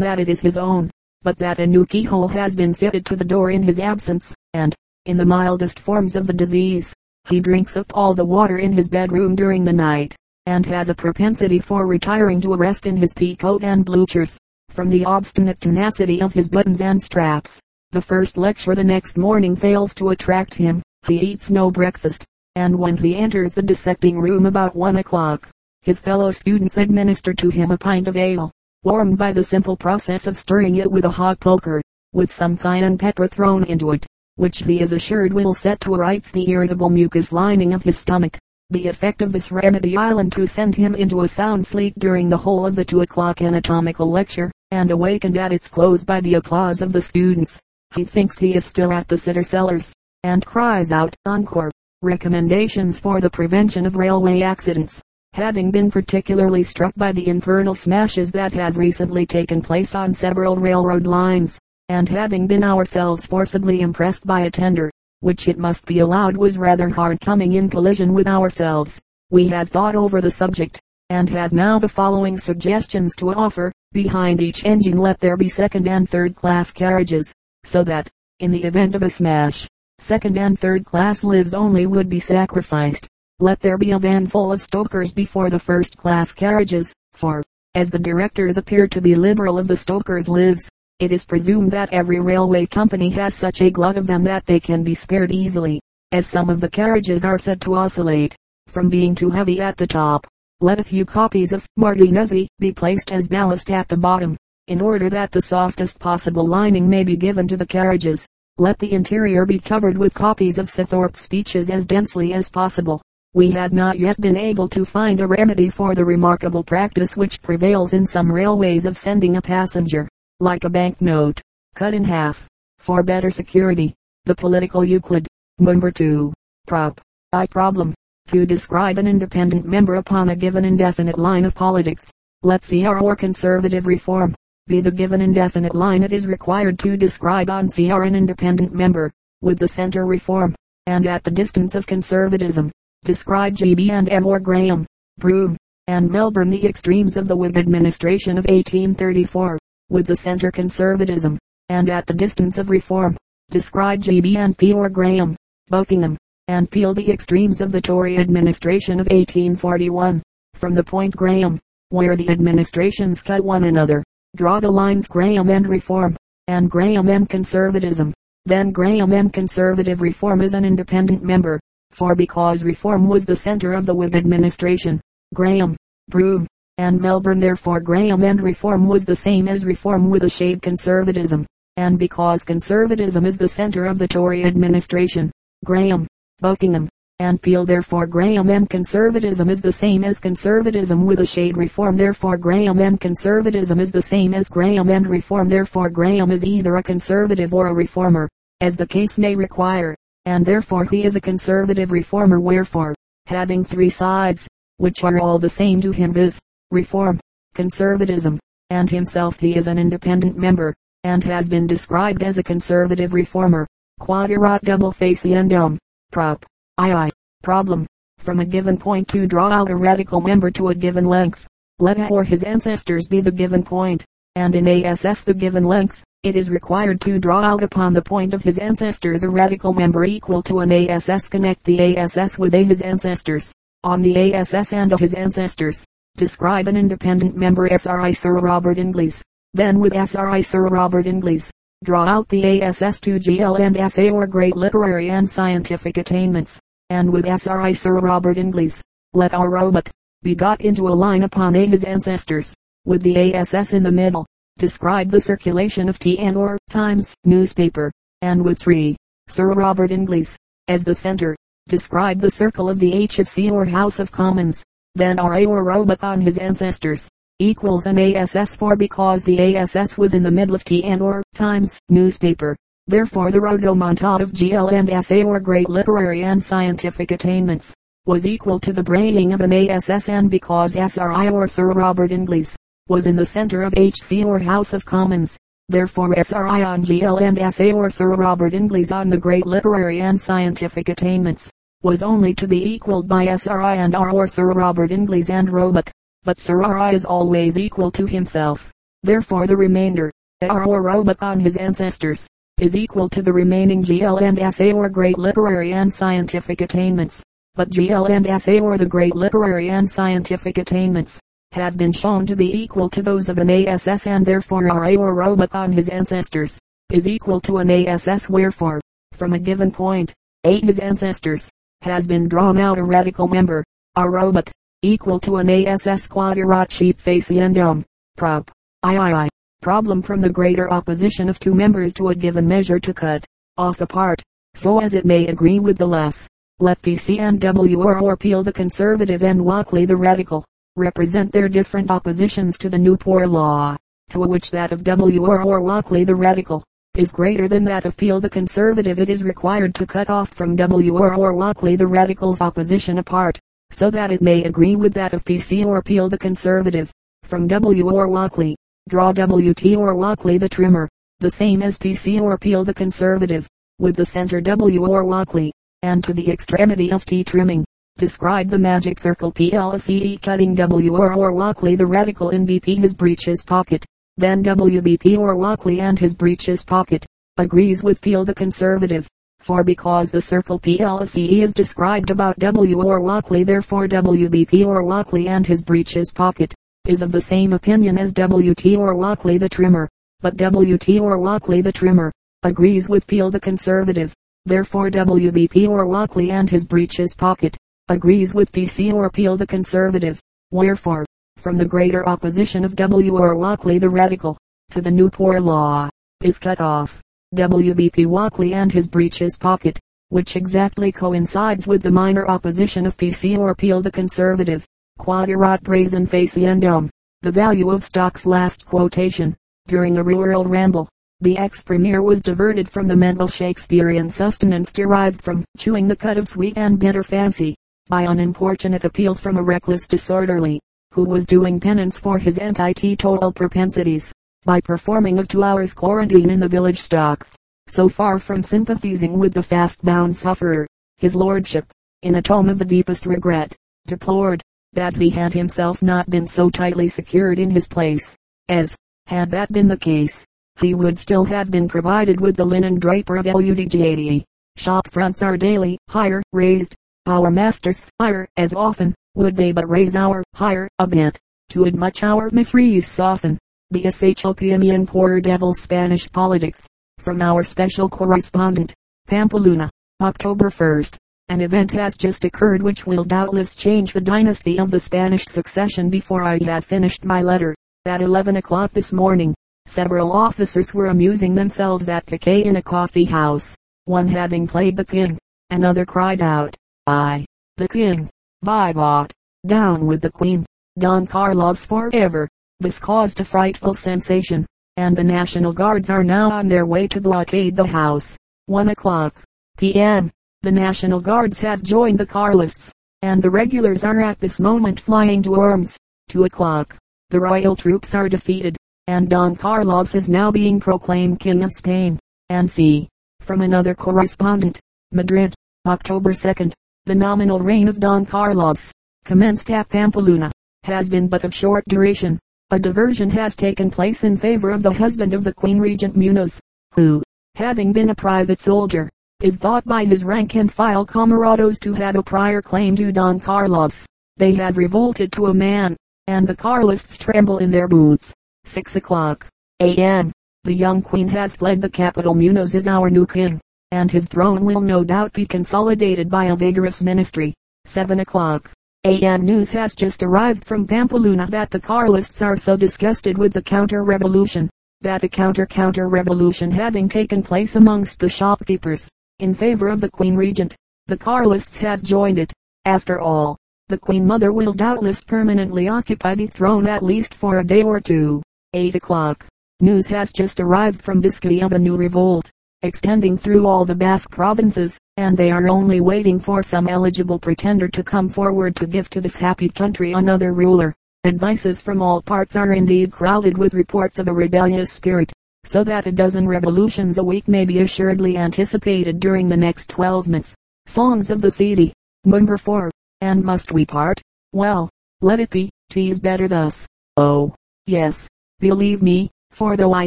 that 0.00 0.18
it 0.18 0.28
is 0.28 0.40
his 0.40 0.58
own, 0.58 0.90
but 1.22 1.38
that 1.38 1.60
a 1.60 1.66
new 1.66 1.86
keyhole 1.86 2.26
has 2.26 2.56
been 2.56 2.74
fitted 2.74 3.06
to 3.06 3.14
the 3.14 3.24
door 3.24 3.52
in 3.52 3.62
his 3.62 3.78
absence, 3.78 4.34
and, 4.52 4.74
in 5.06 5.16
the 5.16 5.24
mildest 5.24 5.78
forms 5.78 6.16
of 6.16 6.26
the 6.26 6.32
disease, 6.32 6.92
he 7.28 7.40
drinks 7.40 7.76
up 7.76 7.90
all 7.94 8.14
the 8.14 8.24
water 8.24 8.58
in 8.58 8.72
his 8.72 8.88
bedroom 8.88 9.34
during 9.34 9.64
the 9.64 9.72
night, 9.72 10.16
and 10.46 10.66
has 10.66 10.88
a 10.88 10.94
propensity 10.94 11.58
for 11.58 11.86
retiring 11.86 12.40
to 12.40 12.54
a 12.54 12.56
rest 12.56 12.86
in 12.86 12.96
his 12.96 13.14
pea 13.14 13.36
coat 13.36 13.62
and 13.62 13.86
bluchers, 13.86 14.36
from 14.68 14.88
the 14.88 15.04
obstinate 15.04 15.60
tenacity 15.60 16.20
of 16.20 16.32
his 16.32 16.48
buttons 16.48 16.80
and 16.80 17.00
straps. 17.00 17.60
The 17.92 18.00
first 18.00 18.36
lecture 18.36 18.74
the 18.74 18.84
next 18.84 19.18
morning 19.18 19.56
fails 19.56 19.94
to 19.94 20.10
attract 20.10 20.54
him. 20.54 20.82
He 21.06 21.18
eats 21.18 21.50
no 21.50 21.70
breakfast, 21.70 22.24
and 22.54 22.78
when 22.78 22.96
he 22.96 23.16
enters 23.16 23.54
the 23.54 23.62
dissecting 23.62 24.20
room 24.20 24.46
about 24.46 24.76
one 24.76 24.96
o'clock, 24.96 25.48
his 25.82 26.00
fellow 26.00 26.30
students 26.30 26.78
administer 26.78 27.32
to 27.34 27.48
him 27.48 27.70
a 27.70 27.78
pint 27.78 28.06
of 28.06 28.16
ale, 28.16 28.50
warmed 28.82 29.18
by 29.18 29.32
the 29.32 29.42
simple 29.42 29.76
process 29.76 30.26
of 30.26 30.36
stirring 30.36 30.76
it 30.76 30.90
with 30.90 31.04
a 31.04 31.10
hot 31.10 31.40
poker, 31.40 31.80
with 32.12 32.30
some 32.30 32.56
cayenne 32.56 32.98
pepper 32.98 33.26
thrown 33.26 33.64
into 33.64 33.92
it, 33.92 34.06
which 34.40 34.64
he 34.64 34.80
is 34.80 34.94
assured 34.94 35.34
will 35.34 35.52
set 35.52 35.78
to 35.80 35.90
rights 35.90 36.30
the 36.30 36.48
irritable 36.48 36.88
mucous 36.88 37.30
lining 37.30 37.74
of 37.74 37.82
his 37.82 37.98
stomach. 37.98 38.38
The 38.70 38.88
effect 38.88 39.20
of 39.20 39.32
this 39.32 39.52
remedy 39.52 39.98
island 39.98 40.32
to 40.32 40.46
send 40.46 40.74
him 40.74 40.94
into 40.94 41.20
a 41.20 41.28
sound 41.28 41.66
sleep 41.66 41.92
during 41.98 42.30
the 42.30 42.38
whole 42.38 42.64
of 42.64 42.74
the 42.74 42.84
two 42.84 43.02
o'clock 43.02 43.42
anatomical 43.42 44.10
lecture, 44.10 44.50
and 44.70 44.90
awakened 44.90 45.36
at 45.36 45.52
its 45.52 45.68
close 45.68 46.02
by 46.04 46.20
the 46.22 46.34
applause 46.34 46.80
of 46.80 46.94
the 46.94 47.02
students. 47.02 47.60
He 47.94 48.02
thinks 48.02 48.38
he 48.38 48.54
is 48.54 48.64
still 48.64 48.92
at 48.92 49.08
the 49.08 49.18
Cider 49.18 49.42
Cellars, 49.42 49.92
and 50.22 50.46
cries 50.46 50.90
out, 50.90 51.14
encore, 51.26 51.70
recommendations 52.00 52.98
for 52.98 53.20
the 53.20 53.28
prevention 53.28 53.84
of 53.84 53.96
railway 53.96 54.40
accidents 54.40 55.02
having 55.34 55.70
been 55.70 55.90
particularly 55.90 56.62
struck 56.62 56.92
by 56.96 57.12
the 57.12 57.28
infernal 57.28 57.74
smashes 57.74 58.32
that 58.32 58.52
have 58.52 58.76
recently 58.76 59.24
taken 59.24 59.62
place 59.62 59.94
on 59.94 60.12
several 60.12 60.56
railroad 60.56 61.06
lines, 61.06 61.56
and 61.90 62.08
having 62.08 62.46
been 62.46 62.62
ourselves 62.62 63.26
forcibly 63.26 63.80
impressed 63.80 64.24
by 64.24 64.42
a 64.42 64.50
tender, 64.50 64.92
which 65.18 65.48
it 65.48 65.58
must 65.58 65.86
be 65.86 65.98
allowed 65.98 66.36
was 66.36 66.56
rather 66.56 66.88
hard 66.88 67.20
coming 67.20 67.54
in 67.54 67.68
collision 67.68 68.14
with 68.14 68.28
ourselves, 68.28 69.00
we 69.30 69.48
had 69.48 69.68
thought 69.68 69.96
over 69.96 70.20
the 70.20 70.30
subject, 70.30 70.80
and 71.08 71.28
had 71.28 71.52
now 71.52 71.80
the 71.80 71.88
following 71.88 72.38
suggestions 72.38 73.16
to 73.16 73.34
offer. 73.34 73.72
Behind 73.90 74.40
each 74.40 74.64
engine 74.64 74.98
let 74.98 75.18
there 75.18 75.36
be 75.36 75.48
second 75.48 75.88
and 75.88 76.08
third 76.08 76.36
class 76.36 76.70
carriages, 76.70 77.34
so 77.64 77.82
that, 77.82 78.08
in 78.38 78.52
the 78.52 78.62
event 78.62 78.94
of 78.94 79.02
a 79.02 79.10
smash, 79.10 79.66
second 79.98 80.38
and 80.38 80.56
third 80.56 80.84
class 80.84 81.24
lives 81.24 81.54
only 81.54 81.86
would 81.86 82.08
be 82.08 82.20
sacrificed 82.20 83.08
let 83.40 83.58
there 83.60 83.78
be 83.78 83.92
a 83.92 83.98
van 83.98 84.26
full 84.26 84.52
of 84.52 84.60
stokers 84.60 85.14
before 85.14 85.48
the 85.48 85.58
first 85.58 85.96
class 85.96 86.30
carriages, 86.30 86.94
for, 87.14 87.42
as 87.74 87.90
the 87.90 87.98
directors 87.98 88.58
appear 88.58 88.86
to 88.86 89.00
be 89.00 89.14
liberal 89.14 89.58
of 89.58 89.66
the 89.66 89.76
stokers' 89.76 90.28
lives, 90.28 90.68
it 91.00 91.10
is 91.10 91.24
presumed 91.24 91.70
that 91.70 91.92
every 91.92 92.20
railway 92.20 92.66
company 92.66 93.08
has 93.08 93.34
such 93.34 93.62
a 93.62 93.70
glut 93.70 93.96
of 93.96 94.06
them 94.06 94.22
that 94.22 94.44
they 94.44 94.60
can 94.60 94.84
be 94.84 94.94
spared 94.94 95.32
easily, 95.32 95.80
as 96.12 96.26
some 96.26 96.50
of 96.50 96.60
the 96.60 96.68
carriages 96.68 97.24
are 97.24 97.38
said 97.38 97.60
to 97.62 97.74
oscillate, 97.74 98.36
from 98.66 98.88
being 98.88 99.14
too 99.14 99.30
heavy 99.30 99.60
at 99.60 99.76
the 99.78 99.86
top. 99.86 100.26
Let 100.60 100.78
a 100.78 100.84
few 100.84 101.06
copies 101.06 101.52
of 101.52 101.66
Martinuzzi 101.78 102.46
be 102.58 102.70
placed 102.70 103.10
as 103.12 103.28
ballast 103.28 103.70
at 103.70 103.88
the 103.88 103.96
bottom, 103.96 104.36
in 104.68 104.80
order 104.80 105.08
that 105.08 105.30
the 105.30 105.40
softest 105.40 105.98
possible 105.98 106.46
lining 106.46 106.88
may 106.88 107.02
be 107.02 107.16
given 107.16 107.48
to 107.48 107.56
the 107.56 107.66
carriages. 107.66 108.26
Let 108.58 108.78
the 108.78 108.92
interior 108.92 109.46
be 109.46 109.58
covered 109.58 109.96
with 109.96 110.12
copies 110.12 110.58
of 110.58 110.68
Scythrope's 110.68 111.22
speeches 111.22 111.70
as 111.70 111.86
densely 111.86 112.34
as 112.34 112.50
possible 112.50 113.00
we 113.32 113.52
had 113.52 113.72
not 113.72 113.96
yet 113.96 114.20
been 114.20 114.36
able 114.36 114.66
to 114.68 114.84
find 114.84 115.20
a 115.20 115.26
remedy 115.26 115.68
for 115.70 115.94
the 115.94 116.04
remarkable 116.04 116.64
practice 116.64 117.16
which 117.16 117.40
prevails 117.42 117.92
in 117.92 118.04
some 118.04 118.30
railways 118.30 118.86
of 118.86 118.98
sending 118.98 119.36
a 119.36 119.42
passenger, 119.42 120.08
like 120.40 120.64
a 120.64 120.70
banknote, 120.70 121.42
cut 121.74 121.92
in 121.92 122.02
half, 122.02 122.48
for 122.78 123.02
better 123.02 123.30
security. 123.30 123.94
The 124.24 124.34
political 124.34 124.82
Euclid. 124.82 125.26
Number 125.58 125.90
2. 125.90 126.32
Prop. 126.66 126.98
I 127.32 127.46
problem. 127.46 127.94
To 128.28 128.46
describe 128.46 128.96
an 128.96 129.06
independent 129.06 129.66
member 129.66 129.96
upon 129.96 130.30
a 130.30 130.36
given 130.36 130.64
indefinite 130.64 131.18
line 131.18 131.44
of 131.44 131.54
politics. 131.54 132.10
Let 132.42 132.62
CR 132.62 132.98
or 132.98 133.16
conservative 133.16 133.86
reform 133.86 134.34
be 134.66 134.80
the 134.80 134.90
given 134.90 135.20
indefinite 135.20 135.74
line 135.74 136.02
it 136.02 136.12
is 136.12 136.26
required 136.26 136.78
to 136.78 136.96
describe 136.96 137.50
on 137.50 137.68
CR 137.68 138.04
an 138.04 138.14
independent 138.14 138.72
member, 138.72 139.10
with 139.42 139.58
the 139.58 139.68
center 139.68 140.06
reform, 140.06 140.54
and 140.86 141.06
at 141.06 141.22
the 141.22 141.30
distance 141.30 141.74
of 141.74 141.86
conservatism 141.86 142.70
describe 143.04 143.56
G.B. 143.56 143.90
and 143.90 144.08
M. 144.08 144.26
or 144.26 144.38
Graham, 144.38 144.86
Brougham, 145.18 145.56
and 145.86 146.10
Melbourne 146.10 146.50
the 146.50 146.66
extremes 146.66 147.16
of 147.16 147.26
the 147.28 147.36
Whig 147.36 147.56
administration 147.56 148.38
of 148.38 148.44
1834, 148.44 149.58
with 149.90 150.06
the 150.06 150.16
center 150.16 150.50
conservatism, 150.50 151.38
and 151.68 151.90
at 151.90 152.06
the 152.06 152.14
distance 152.14 152.56
of 152.56 152.70
reform, 152.70 153.16
describe 153.50 154.00
G.B. 154.00 154.36
and 154.36 154.56
P. 154.56 154.72
or 154.72 154.88
Graham, 154.88 155.36
Buckingham, 155.68 156.16
and 156.48 156.70
Peel 156.70 156.94
the 156.94 157.10
extremes 157.10 157.60
of 157.60 157.72
the 157.72 157.80
Tory 157.80 158.16
administration 158.16 158.94
of 158.94 159.06
1841, 159.06 160.22
from 160.54 160.72
the 160.74 160.82
point 160.82 161.14
Graham, 161.14 161.60
where 161.90 162.16
the 162.16 162.28
administrations 162.30 163.22
cut 163.22 163.44
one 163.44 163.64
another, 163.64 164.02
draw 164.36 164.60
the 164.60 164.70
lines 164.70 165.06
Graham 165.06 165.50
and 165.50 165.68
reform, 165.68 166.16
and 166.46 166.70
Graham 166.70 167.08
and 167.08 167.28
conservatism. 167.28 168.12
Then 168.46 168.72
Graham 168.72 169.12
and 169.12 169.32
conservative 169.32 170.02
reform 170.02 170.40
is 170.40 170.54
an 170.54 170.64
independent 170.64 171.22
member, 171.22 171.60
for 171.90 172.14
because 172.14 172.62
reform 172.62 173.08
was 173.08 173.26
the 173.26 173.36
center 173.36 173.72
of 173.72 173.86
the 173.86 173.94
Whig 173.94 174.14
administration, 174.14 175.00
Graham, 175.34 175.76
Brougham, 176.08 176.46
and 176.80 176.98
Melbourne 176.98 177.40
therefore 177.40 177.78
Graham 177.78 178.24
and 178.24 178.40
reform 178.40 178.88
was 178.88 179.04
the 179.04 179.14
same 179.14 179.48
as 179.48 179.66
reform 179.66 180.08
with 180.08 180.22
a 180.22 180.30
shade 180.30 180.62
conservatism, 180.62 181.44
and 181.76 181.98
because 181.98 182.42
conservatism 182.42 183.26
is 183.26 183.36
the 183.36 183.48
center 183.48 183.84
of 183.84 183.98
the 183.98 184.08
Tory 184.08 184.44
administration, 184.44 185.30
Graham, 185.62 186.06
Buckingham, 186.38 186.88
and 187.18 187.42
Peel 187.42 187.66
therefore 187.66 188.06
Graham 188.06 188.48
and 188.48 188.70
conservatism 188.70 189.50
is 189.50 189.60
the 189.60 189.70
same 189.70 190.04
as 190.04 190.18
conservatism 190.18 191.04
with 191.04 191.20
a 191.20 191.26
shade 191.26 191.58
reform 191.58 191.96
therefore 191.96 192.38
Graham 192.38 192.78
and 192.78 192.98
conservatism 192.98 193.78
is 193.78 193.92
the 193.92 194.00
same 194.00 194.32
as 194.32 194.48
Graham 194.48 194.88
and 194.88 195.06
reform 195.06 195.50
therefore 195.50 195.90
Graham 195.90 196.30
is 196.30 196.42
either 196.42 196.76
a 196.76 196.82
conservative 196.82 197.52
or 197.52 197.66
a 197.66 197.74
reformer, 197.74 198.26
as 198.62 198.78
the 198.78 198.86
case 198.86 199.18
may 199.18 199.36
require 199.36 199.94
and 200.24 200.46
therefore 200.46 200.86
he 200.86 201.04
is 201.04 201.14
a 201.14 201.20
conservative 201.20 201.92
reformer 201.92 202.40
wherefore, 202.40 202.94
having 203.26 203.64
three 203.64 203.90
sides, 203.90 204.48
which 204.78 205.04
are 205.04 205.18
all 205.18 205.38
the 205.38 205.48
same 205.48 205.80
to 205.82 205.90
him 205.90 206.12
viz., 206.12 206.40
reform, 206.70 207.18
conservatism, 207.54 208.38
and 208.70 208.88
himself 208.88 209.40
he 209.40 209.56
is 209.56 209.66
an 209.66 209.78
independent 209.78 210.36
member, 210.36 210.74
and 211.04 211.24
has 211.24 211.48
been 211.48 211.66
described 211.66 212.22
as 212.22 212.38
a 212.38 212.42
conservative 212.42 213.14
reformer. 213.14 213.66
Quadrate 213.98 214.62
double 214.62 214.92
faciendum. 214.92 215.78
Prop. 216.10 216.44
II. 216.80 217.10
Problem. 217.42 217.86
From 218.18 218.40
a 218.40 218.44
given 218.44 218.76
point 218.76 219.08
to 219.08 219.26
draw 219.26 219.50
out 219.50 219.70
a 219.70 219.76
radical 219.76 220.20
member 220.20 220.50
to 220.52 220.68
a 220.68 220.74
given 220.74 221.04
length. 221.04 221.46
Let 221.78 221.98
A 221.98 222.08
or 222.08 222.24
his 222.24 222.42
ancestors 222.42 223.08
be 223.08 223.20
the 223.20 223.30
given 223.30 223.62
point, 223.62 224.04
and 224.36 224.54
in 224.54 224.68
ASS 224.68 225.22
the 225.24 225.34
given 225.34 225.64
length 225.64 226.04
it 226.22 226.36
is 226.36 226.50
required 226.50 227.00
to 227.00 227.18
draw 227.18 227.40
out 227.40 227.62
upon 227.62 227.94
the 227.94 228.02
point 228.02 228.34
of 228.34 228.42
his 228.42 228.58
ancestors 228.58 229.22
a 229.22 229.28
radical 229.30 229.72
member 229.72 230.04
equal 230.04 230.42
to 230.42 230.60
an 230.60 230.70
ASS. 230.70 231.30
Connect 231.30 231.64
the 231.64 231.96
ASS 231.96 232.38
with 232.38 232.54
A 232.54 232.62
his 232.62 232.82
ancestors. 232.82 233.50
On 233.84 234.02
the 234.02 234.34
ASS 234.34 234.74
and 234.74 234.92
of 234.92 235.00
his 235.00 235.14
ancestors. 235.14 235.86
Describe 236.16 236.68
an 236.68 236.76
independent 236.76 237.36
member 237.36 237.68
SRI 237.72 238.12
Sir 238.12 238.38
Robert 238.38 238.78
Inglis. 238.78 239.22
Then 239.54 239.78
with 239.78 239.94
SRI 239.94 240.42
Sir 240.42 240.68
Robert 240.68 241.06
Inglis. 241.06 241.50
Draw 241.84 242.06
out 242.06 242.28
the 242.28 242.62
ASS 242.62 243.00
to 243.00 243.18
GL 243.18 243.60
and 243.60 243.92
SA 243.92 244.10
or 244.10 244.26
great 244.26 244.56
literary 244.56 245.10
and 245.10 245.28
scientific 245.28 245.96
attainments. 245.96 246.60
And 246.90 247.10
with 247.10 247.26
SRI 247.26 247.72
Sir 247.72 247.98
Robert 248.00 248.38
Inglis. 248.38 248.82
Let 249.14 249.34
our 249.34 249.48
robot 249.48 249.90
be 250.22 250.34
got 250.34 250.60
into 250.60 250.88
a 250.88 250.90
line 250.90 251.22
upon 251.22 251.56
A 251.56 251.66
his 251.66 251.84
ancestors. 251.84 252.54
With 252.84 253.02
the 253.02 253.34
ASS 253.34 253.72
in 253.72 253.82
the 253.82 253.92
middle 253.92 254.26
describe 254.60 255.10
the 255.10 255.20
circulation 255.20 255.88
of 255.88 255.98
TN 255.98 256.36
or 256.36 256.58
Times 256.68 257.14
newspaper, 257.24 257.90
and 258.20 258.44
with 258.44 258.58
3. 258.58 258.94
Sir 259.26 259.54
Robert 259.54 259.90
Inglis, 259.90 260.36
as 260.68 260.84
the 260.84 260.94
center, 260.94 261.34
describe 261.66 262.20
the 262.20 262.28
circle 262.28 262.68
of 262.68 262.78
the 262.78 262.92
HFC 262.92 263.50
or 263.50 263.64
House 263.64 263.98
of 263.98 264.12
Commons, 264.12 264.62
then 264.94 265.16
RA 265.16 265.44
or 265.44 265.64
Roebuck 265.64 266.02
on 266.04 266.20
his 266.20 266.38
ancestors, 266.38 267.08
equals 267.38 267.86
an 267.86 267.98
ASS 267.98 268.56
4 268.56 268.76
because 268.76 269.24
the 269.24 269.56
ASS 269.56 269.96
was 269.96 270.14
in 270.14 270.22
the 270.22 270.30
middle 270.30 270.54
of 270.54 270.64
TN 270.64 271.00
or 271.00 271.22
Times 271.34 271.78
newspaper. 271.88 272.56
Therefore 272.86 273.30
the 273.30 273.38
rodomontade 273.38 274.20
of 274.20 274.32
GL 274.32 274.72
and 274.72 275.04
SA 275.04 275.22
or 275.22 275.38
great 275.40 275.70
literary 275.70 276.24
and 276.24 276.42
scientific 276.42 277.12
attainments, 277.12 277.74
was 278.04 278.26
equal 278.26 278.58
to 278.58 278.72
the 278.72 278.82
braining 278.82 279.32
of 279.32 279.40
an 279.40 279.52
ASS 279.52 280.08
and 280.08 280.28
because 280.28 280.76
SRI 280.76 281.30
or 281.30 281.46
Sir 281.46 281.72
Robert 281.72 282.10
Inglis, 282.10 282.56
was 282.88 283.06
in 283.06 283.14
the 283.14 283.24
center 283.24 283.62
of 283.62 283.74
HC 283.74 284.24
or 284.24 284.38
House 284.38 284.72
of 284.72 284.84
Commons. 284.84 285.38
Therefore 285.68 286.18
SRI 286.18 286.64
on 286.64 286.82
GL 286.84 287.20
and 287.22 287.54
SA 287.54 287.70
or 287.70 287.88
Sir 287.90 288.08
Robert 288.16 288.54
Inglis 288.54 288.90
on 288.90 289.08
the 289.08 289.16
great 289.16 289.46
literary 289.46 290.00
and 290.00 290.20
scientific 290.20 290.88
attainments, 290.88 291.48
was 291.82 292.02
only 292.02 292.34
to 292.34 292.46
be 292.46 292.62
equaled 292.74 293.08
by 293.08 293.26
SRI 293.26 293.76
and 293.76 293.94
R 293.94 294.10
or 294.10 294.26
Sir 294.26 294.52
Robert 294.52 294.92
Inglis 294.92 295.30
and 295.30 295.48
Roebuck. 295.48 295.90
But 296.24 296.38
Sir 296.38 296.58
RI 296.58 296.94
is 296.94 297.06
always 297.06 297.56
equal 297.56 297.90
to 297.92 298.04
himself. 298.04 298.70
Therefore 299.02 299.46
the 299.46 299.56
remainder, 299.56 300.12
R 300.42 300.66
or 300.66 300.82
Roebuck 300.82 301.22
on 301.22 301.40
his 301.40 301.56
ancestors, 301.56 302.26
is 302.58 302.76
equal 302.76 303.08
to 303.08 303.22
the 303.22 303.32
remaining 303.32 303.82
GL 303.82 304.20
and 304.20 304.54
SA 304.54 304.72
or 304.72 304.90
great 304.90 305.16
literary 305.16 305.72
and 305.72 305.90
scientific 305.90 306.60
attainments. 306.60 307.22
But 307.54 307.70
GL 307.70 308.10
and 308.10 308.42
SA 308.42 308.58
or 308.58 308.76
the 308.76 308.84
great 308.84 309.14
literary 309.14 309.70
and 309.70 309.90
scientific 309.90 310.58
attainments 310.58 311.18
have 311.52 311.78
been 311.78 311.92
shown 311.92 312.26
to 312.26 312.36
be 312.36 312.54
equal 312.54 312.90
to 312.90 313.00
those 313.00 313.30
of 313.30 313.38
an 313.38 313.48
ASS 313.48 314.06
and 314.06 314.26
therefore 314.26 314.66
RA 314.66 314.90
or 314.90 315.14
Roebuck 315.14 315.54
on 315.54 315.72
his 315.72 315.88
ancestors 315.88 316.58
is 316.92 317.08
equal 317.08 317.40
to 317.40 317.56
an 317.56 317.70
ASS 317.70 318.28
wherefore, 318.28 318.80
from 319.12 319.32
a 319.32 319.38
given 319.38 319.70
point, 319.70 320.12
A 320.44 320.60
his 320.60 320.78
ancestors, 320.78 321.50
has 321.82 322.06
been 322.06 322.28
drawn 322.28 322.58
out 322.60 322.78
a 322.78 322.82
radical 322.82 323.26
member, 323.26 323.64
Roebuck, 323.96 324.50
equal 324.82 325.18
to 325.20 325.36
an 325.36 325.48
ASS 325.48 326.08
quadrat 326.08 326.70
sheep 326.70 327.00
faciendum. 327.00 327.84
Prop. 328.16 328.50
III. 328.86 329.28
Problem 329.62 330.02
from 330.02 330.20
the 330.20 330.28
greater 330.28 330.70
opposition 330.70 331.28
of 331.28 331.38
two 331.38 331.54
members 331.54 331.94
to 331.94 332.08
a 332.08 332.14
given 332.14 332.46
measure 332.46 332.78
to 332.80 332.92
cut 332.92 333.24
off 333.56 333.80
a 333.80 333.86
part, 333.86 334.22
so 334.54 334.80
as 334.80 334.94
it 334.94 335.04
may 335.04 335.26
agree 335.26 335.58
with 335.58 335.78
the 335.78 335.86
less. 335.86 336.28
Let 336.58 336.82
PC 336.82 337.18
and 337.18 337.40
W 337.40 337.82
or, 337.82 337.98
or 337.98 338.16
Peel 338.16 338.42
the 338.42 338.52
conservative 338.52 339.22
and 339.22 339.42
Walkley 339.42 339.86
the 339.86 339.96
radical, 339.96 340.44
represent 340.76 341.32
their 341.32 341.48
different 341.48 341.90
oppositions 341.90 342.58
to 342.58 342.68
the 342.68 342.78
new 342.78 342.96
poor 342.96 343.26
law, 343.26 343.76
to 344.10 344.18
which 344.18 344.50
that 344.50 344.72
of 344.72 344.84
W 344.84 345.26
or, 345.26 345.42
or 345.42 345.60
Walkley 345.60 346.04
the 346.04 346.14
radical, 346.14 346.62
is 346.96 347.12
greater 347.12 347.46
than 347.46 347.62
that 347.62 347.86
of 347.86 347.96
Peel 347.96 348.20
the 348.20 348.28
conservative 348.28 348.98
it 348.98 349.08
is 349.08 349.22
required 349.22 349.76
to 349.76 349.86
cut 349.86 350.10
off 350.10 350.28
from 350.28 350.56
W 350.56 350.98
or, 350.98 351.32
Walkley 351.32 351.76
the 351.76 351.86
radical's 351.86 352.40
opposition 352.40 352.98
apart, 352.98 353.38
so 353.70 353.92
that 353.92 354.10
it 354.10 354.20
may 354.20 354.42
agree 354.42 354.74
with 354.74 354.92
that 354.94 355.14
of 355.14 355.24
PC 355.24 355.64
or 355.64 355.80
Peel 355.82 356.08
the 356.08 356.18
conservative. 356.18 356.90
From 357.22 357.46
W 357.46 357.88
or 357.88 358.08
Walkley, 358.08 358.56
Draw 358.88 359.12
WT 359.12 359.76
or 359.76 359.94
Walkley 359.94 360.36
the 360.36 360.48
trimmer, 360.48 360.88
the 361.20 361.30
same 361.30 361.62
as 361.62 361.78
PC 361.78 362.20
or 362.20 362.36
Peel 362.36 362.64
the 362.64 362.74
conservative, 362.74 363.48
with 363.78 363.94
the 363.94 364.04
center 364.04 364.40
W 364.40 364.84
or 364.84 365.04
Walkley, 365.04 365.52
and 365.82 366.02
to 366.02 366.12
the 366.12 366.28
extremity 366.28 366.90
of 366.90 367.04
T 367.04 367.22
trimming. 367.22 367.64
Describe 367.98 368.48
the 368.48 368.58
magic 368.58 368.98
circle 368.98 369.30
PLCE 369.30 370.20
cutting 370.20 370.56
W 370.56 370.96
or, 370.96 371.12
or 371.12 371.32
Walkley 371.32 371.76
the 371.76 371.86
radical 371.86 372.30
in 372.30 372.44
BP 372.44 372.78
his 372.78 372.94
breeches 372.94 373.44
pocket. 373.44 373.86
Then 374.20 374.44
WBP 374.44 375.16
or 375.16 375.34
Walkley 375.34 375.80
and 375.80 375.98
his 375.98 376.14
breeches 376.14 376.62
pocket, 376.62 377.06
agrees 377.38 377.82
with 377.82 378.02
Peel 378.02 378.22
the 378.22 378.34
conservative. 378.34 379.08
For 379.38 379.64
because 379.64 380.12
the 380.12 380.20
circle 380.20 380.60
PLCE 380.60 381.40
is 381.40 381.54
described 381.54 382.10
about 382.10 382.38
W 382.38 382.82
or 382.82 383.00
Walkley 383.00 383.44
therefore 383.44 383.88
WBP 383.88 384.66
or 384.66 384.82
Walkley 384.82 385.28
and 385.28 385.46
his 385.46 385.62
breeches 385.62 386.12
pocket, 386.12 386.52
is 386.86 387.00
of 387.00 387.12
the 387.12 387.20
same 387.22 387.54
opinion 387.54 387.96
as 387.96 388.12
W.T. 388.12 388.76
or 388.76 388.94
Walkley 388.94 389.38
the 389.38 389.48
trimmer, 389.48 389.88
but 390.20 390.36
W.T. 390.36 391.00
or 391.00 391.16
Walkley 391.16 391.62
the 391.62 391.72
trimmer, 391.72 392.12
agrees 392.42 392.90
with 392.90 393.06
Peel 393.06 393.30
the 393.30 393.40
conservative. 393.40 394.12
Therefore 394.44 394.90
W.B.P. 394.90 395.66
or 395.66 395.86
Walkley 395.86 396.30
and 396.30 396.50
his 396.50 396.66
breeches 396.66 397.14
pocket, 397.14 397.56
agrees 397.88 398.34
with 398.34 398.52
P.C. 398.52 398.92
or 398.92 399.08
Peel 399.08 399.38
the 399.38 399.46
conservative. 399.46 400.20
Wherefore, 400.50 401.06
from 401.40 401.56
the 401.56 401.64
greater 401.64 402.06
opposition 402.06 402.64
of 402.64 402.76
W. 402.76 403.16
R. 403.16 403.34
Walkley 403.34 403.78
the 403.78 403.88
radical, 403.88 404.36
to 404.70 404.80
the 404.80 404.90
new 404.90 405.08
poor 405.08 405.40
law, 405.40 405.88
is 406.22 406.38
cut 406.38 406.60
off. 406.60 407.00
W.B.P. 407.34 408.06
Walkley 408.06 408.52
and 408.54 408.70
his 408.70 408.86
breeches 408.86 409.36
pocket, 409.36 409.78
which 410.10 410.36
exactly 410.36 410.92
coincides 410.92 411.66
with 411.66 411.82
the 411.82 411.90
minor 411.90 412.28
opposition 412.28 412.84
of 412.84 412.96
P.C. 412.96 413.36
or 413.36 413.54
Peel 413.54 413.80
the 413.80 413.90
conservative. 413.90 414.66
Quadrat 414.98 415.62
brazen 415.62 416.06
faciendum. 416.06 416.90
The 417.22 417.32
value 417.32 417.70
of 417.70 417.82
stock's 417.82 418.26
last 418.26 418.66
quotation. 418.66 419.34
During 419.66 419.96
a 419.96 420.02
rural 420.02 420.44
ramble, 420.44 420.88
the 421.20 421.38
ex-premier 421.38 422.02
was 422.02 422.20
diverted 422.20 422.68
from 422.68 422.86
the 422.86 422.96
mental 422.96 423.28
Shakespearean 423.28 424.10
sustenance 424.10 424.72
derived 424.72 425.22
from 425.22 425.44
chewing 425.56 425.86
the 425.86 425.96
cud 425.96 426.18
of 426.18 426.28
sweet 426.28 426.58
and 426.58 426.78
bitter 426.78 427.02
fancy, 427.02 427.54
by 427.88 428.02
an 428.02 428.18
importunate 428.18 428.84
appeal 428.84 429.14
from 429.14 429.36
a 429.36 429.42
reckless 429.42 429.86
disorderly, 429.86 430.60
who 430.92 431.04
was 431.04 431.26
doing 431.26 431.60
penance 431.60 431.98
for 431.98 432.18
his 432.18 432.38
anti-teetotal 432.38 433.32
propensities, 433.32 434.12
by 434.44 434.60
performing 434.60 435.18
a 435.18 435.24
two 435.24 435.42
hours 435.42 435.72
quarantine 435.72 436.30
in 436.30 436.40
the 436.40 436.48
village 436.48 436.80
stocks. 436.80 437.36
So 437.68 437.88
far 437.88 438.18
from 438.18 438.42
sympathizing 438.42 439.18
with 439.18 439.32
the 439.32 439.42
fast-bound 439.42 440.16
sufferer, 440.16 440.66
his 440.96 441.14
lordship, 441.14 441.66
in 442.02 442.16
a 442.16 442.22
tone 442.22 442.48
of 442.48 442.58
the 442.58 442.64
deepest 442.64 443.06
regret, 443.06 443.54
deplored, 443.86 444.42
that 444.72 444.96
he 444.96 445.10
had 445.10 445.32
himself 445.32 445.82
not 445.82 446.10
been 446.10 446.26
so 446.26 446.50
tightly 446.50 446.88
secured 446.88 447.38
in 447.38 447.50
his 447.50 447.68
place, 447.68 448.16
as, 448.48 448.76
had 449.06 449.30
that 449.30 449.52
been 449.52 449.68
the 449.68 449.76
case, 449.76 450.24
he 450.60 450.74
would 450.74 450.98
still 450.98 451.24
have 451.24 451.50
been 451.50 451.68
provided 451.68 452.20
with 452.20 452.36
the 452.36 452.44
linen 452.44 452.78
draper 452.78 453.16
of 453.16 453.26
LUDGADE. 453.26 454.24
Shop 454.56 454.90
fronts 454.90 455.22
are 455.22 455.36
daily, 455.36 455.78
higher, 455.88 456.22
raised. 456.32 456.74
Our 457.06 457.30
masters, 457.30 457.88
higher, 457.98 458.28
as 458.36 458.52
often, 458.52 458.94
would 459.14 459.36
they 459.36 459.52
but 459.52 459.68
raise 459.68 459.96
our, 459.96 460.22
higher, 460.34 460.68
a 460.78 460.86
bit, 460.86 461.18
to 461.50 461.64
it 461.64 461.74
much 461.74 462.04
our 462.04 462.30
miseries 462.30 462.86
soften. 462.86 463.38
The 463.70 463.82
SHOPM 463.82 464.86
poor 464.86 465.20
devil 465.20 465.54
Spanish 465.54 466.10
politics. 466.10 466.66
From 466.98 467.22
our 467.22 467.42
special 467.42 467.88
correspondent, 467.88 468.74
Pampeluna, 469.08 469.70
October 470.00 470.50
1st. 470.50 470.96
An 471.28 471.40
event 471.40 471.70
has 471.72 471.96
just 471.96 472.24
occurred 472.24 472.62
which 472.62 472.86
will 472.86 473.04
doubtless 473.04 473.54
change 473.54 473.92
the 473.92 474.00
dynasty 474.00 474.58
of 474.58 474.70
the 474.70 474.80
Spanish 474.80 475.24
succession 475.26 475.88
before 475.88 476.22
I 476.22 476.38
had 476.42 476.64
finished 476.64 477.04
my 477.04 477.22
letter. 477.22 477.54
At 477.86 478.02
11 478.02 478.36
o'clock 478.36 478.72
this 478.72 478.92
morning, 478.92 479.34
several 479.66 480.12
officers 480.12 480.74
were 480.74 480.86
amusing 480.86 481.34
themselves 481.34 481.88
at 481.88 482.06
piquet 482.06 482.44
in 482.44 482.56
a 482.56 482.62
coffee 482.62 483.04
house. 483.04 483.56
One 483.84 484.08
having 484.08 484.46
played 484.46 484.76
the 484.76 484.84
king, 484.84 485.18
another 485.50 485.86
cried 485.86 486.20
out, 486.20 486.56
I, 486.86 487.24
the 487.56 487.68
king, 487.68 488.10
vivat, 488.42 489.12
down 489.46 489.86
with 489.86 490.00
the 490.00 490.10
queen, 490.10 490.46
Don 490.78 491.06
Carlos 491.06 491.64
forever. 491.64 492.28
This 492.60 492.78
caused 492.78 493.20
a 493.20 493.24
frightful 493.24 493.74
sensation, 493.74 494.46
and 494.76 494.96
the 494.96 495.04
National 495.04 495.52
Guards 495.52 495.90
are 495.90 496.04
now 496.04 496.30
on 496.30 496.48
their 496.48 496.66
way 496.66 496.86
to 496.88 497.00
blockade 497.00 497.56
the 497.56 497.66
house. 497.66 498.16
1 498.46 498.68
o'clock 498.68 499.22
p.m. 499.56 500.10
The 500.42 500.52
National 500.52 501.00
Guards 501.00 501.38
have 501.40 501.62
joined 501.62 501.98
the 501.98 502.06
Carlists, 502.06 502.72
and 503.02 503.22
the 503.22 503.30
regulars 503.30 503.84
are 503.84 504.00
at 504.00 504.20
this 504.20 504.40
moment 504.40 504.80
flying 504.80 505.22
to 505.22 505.34
arms. 505.34 505.76
Two 506.08 506.24
o'clock. 506.24 506.76
The 507.10 507.20
royal 507.20 507.56
troops 507.56 507.94
are 507.94 508.08
defeated, 508.08 508.56
and 508.86 509.08
Don 509.08 509.36
Carlos 509.36 509.94
is 509.94 510.08
now 510.08 510.30
being 510.30 510.60
proclaimed 510.60 511.20
King 511.20 511.42
of 511.44 511.52
Spain. 511.52 511.98
And 512.30 512.50
see, 512.50 512.88
from 513.20 513.42
another 513.42 513.74
correspondent, 513.74 514.58
Madrid, 514.92 515.34
October 515.66 516.12
2nd, 516.12 516.52
the 516.86 516.94
nominal 516.94 517.38
reign 517.38 517.68
of 517.68 517.78
Don 517.78 518.04
Carlos, 518.04 518.72
commenced 519.04 519.50
at 519.50 519.68
Pampeluna, 519.68 520.30
has 520.64 520.88
been 520.88 521.08
but 521.08 521.24
of 521.24 521.34
short 521.34 521.64
duration. 521.68 522.18
A 522.50 522.58
diversion 522.58 523.10
has 523.10 523.36
taken 523.36 523.70
place 523.70 524.02
in 524.02 524.16
favor 524.16 524.50
of 524.50 524.62
the 524.62 524.72
husband 524.72 525.14
of 525.14 525.22
the 525.22 525.32
Queen 525.32 525.58
Regent 525.58 525.96
Munoz, 525.96 526.40
who, 526.74 527.02
having 527.36 527.72
been 527.72 527.90
a 527.90 527.94
private 527.94 528.40
soldier, 528.40 528.90
is 529.22 529.36
thought 529.36 529.64
by 529.66 529.84
his 529.84 530.04
rank 530.04 530.34
and 530.34 530.52
file 530.52 530.84
camarados 530.86 531.60
to 531.60 531.74
have 531.74 531.96
a 531.96 532.02
prior 532.02 532.40
claim 532.40 532.74
to 532.76 532.90
Don 532.90 533.20
Carlos. 533.20 533.86
They 534.16 534.34
have 534.34 534.56
revolted 534.56 535.12
to 535.12 535.26
a 535.26 535.34
man, 535.34 535.76
and 536.06 536.26
the 536.26 536.34
Carlists 536.34 536.98
tremble 536.98 537.38
in 537.38 537.50
their 537.50 537.68
boots. 537.68 538.14
6 538.44 538.76
o'clock 538.76 539.26
a.m. 539.60 540.10
The 540.44 540.54
young 540.54 540.80
queen 540.80 541.06
has 541.08 541.36
fled 541.36 541.60
the 541.60 541.68
capital. 541.68 542.14
Munoz 542.14 542.54
is 542.54 542.66
our 542.66 542.88
new 542.88 543.06
king, 543.06 543.38
and 543.72 543.90
his 543.90 544.08
throne 544.08 544.44
will 544.44 544.60
no 544.60 544.84
doubt 544.84 545.12
be 545.12 545.26
consolidated 545.26 546.08
by 546.10 546.26
a 546.26 546.36
vigorous 546.36 546.82
ministry. 546.82 547.34
7 547.66 548.00
o'clock 548.00 548.52
a.m. 548.84 549.26
News 549.26 549.50
has 549.50 549.74
just 549.74 550.02
arrived 550.02 550.42
from 550.42 550.66
Pampeluna 550.66 551.28
that 551.28 551.50
the 551.50 551.60
Carlists 551.60 552.22
are 552.22 552.38
so 552.38 552.56
disgusted 552.56 553.18
with 553.18 553.34
the 553.34 553.42
counter-revolution, 553.42 554.48
that 554.80 555.04
a 555.04 555.08
counter-counter-revolution 555.08 556.50
having 556.50 556.88
taken 556.88 557.22
place 557.22 557.56
amongst 557.56 558.00
the 558.00 558.08
shopkeepers, 558.08 558.88
in 559.18 559.34
favor 559.34 559.68
of 559.68 559.82
the 559.82 559.90
Queen 559.90 560.16
Regent. 560.16 560.56
The 560.86 560.96
Carlists 560.96 561.58
have 561.58 561.82
joined 561.82 562.18
it. 562.18 562.32
After 562.64 562.98
all, 562.98 563.36
the 563.68 563.76
Queen 563.76 564.06
Mother 564.06 564.32
will 564.32 564.54
doubtless 564.54 565.04
permanently 565.04 565.68
occupy 565.68 566.14
the 566.14 566.26
throne 566.26 566.66
at 566.66 566.82
least 566.82 567.12
for 567.12 567.40
a 567.40 567.44
day 567.44 567.62
or 567.62 567.80
two. 567.80 568.22
8 568.54 568.76
o'clock. 568.76 569.26
News 569.60 569.88
has 569.88 570.10
just 570.10 570.40
arrived 570.40 570.80
from 570.80 571.02
Biscay 571.02 571.40
of 571.40 571.52
a 571.52 571.58
new 571.58 571.76
revolt, 571.76 572.30
extending 572.62 573.16
through 573.16 573.46
all 573.46 573.64
the 573.64 573.74
Basque 573.74 574.10
provinces, 574.10 574.78
and 574.96 575.16
they 575.16 575.30
are 575.30 575.48
only 575.48 575.80
waiting 575.80 576.18
for 576.18 576.42
some 576.42 576.68
eligible 576.68 577.18
pretender 577.18 577.68
to 577.68 577.82
come 577.82 578.08
forward 578.08 578.56
to 578.56 578.66
give 578.66 578.90
to 578.90 579.00
this 579.00 579.16
happy 579.16 579.48
country 579.48 579.92
another 579.92 580.32
ruler. 580.32 580.74
Advices 581.04 581.60
from 581.60 581.80
all 581.80 582.02
parts 582.02 582.36
are 582.36 582.52
indeed 582.52 582.92
crowded 582.92 583.38
with 583.38 583.54
reports 583.54 583.98
of 583.98 584.08
a 584.08 584.12
rebellious 584.12 584.72
spirit 584.72 585.12
so 585.44 585.64
that 585.64 585.86
a 585.86 585.92
dozen 585.92 586.28
revolutions 586.28 586.98
a 586.98 587.04
week 587.04 587.26
may 587.26 587.44
be 587.44 587.60
assuredly 587.60 588.18
anticipated 588.18 589.00
during 589.00 589.28
the 589.28 589.36
next 589.36 589.68
twelve 589.68 590.08
months. 590.08 590.34
Songs 590.66 591.10
of 591.10 591.20
the 591.20 591.30
City. 591.30 591.72
Number 592.04 592.36
4. 592.36 592.70
And 593.00 593.24
must 593.24 593.52
we 593.52 593.64
part? 593.64 594.00
Well, 594.32 594.68
let 595.00 595.20
it 595.20 595.30
be, 595.30 595.50
tease 595.70 595.98
better 595.98 596.28
thus. 596.28 596.66
Oh, 596.96 597.34
yes, 597.66 598.08
believe 598.38 598.82
me, 598.82 599.10
for 599.30 599.56
though 599.56 599.72
I 599.72 599.86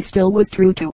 still 0.00 0.32
was 0.32 0.50
true 0.50 0.72
to 0.74 0.90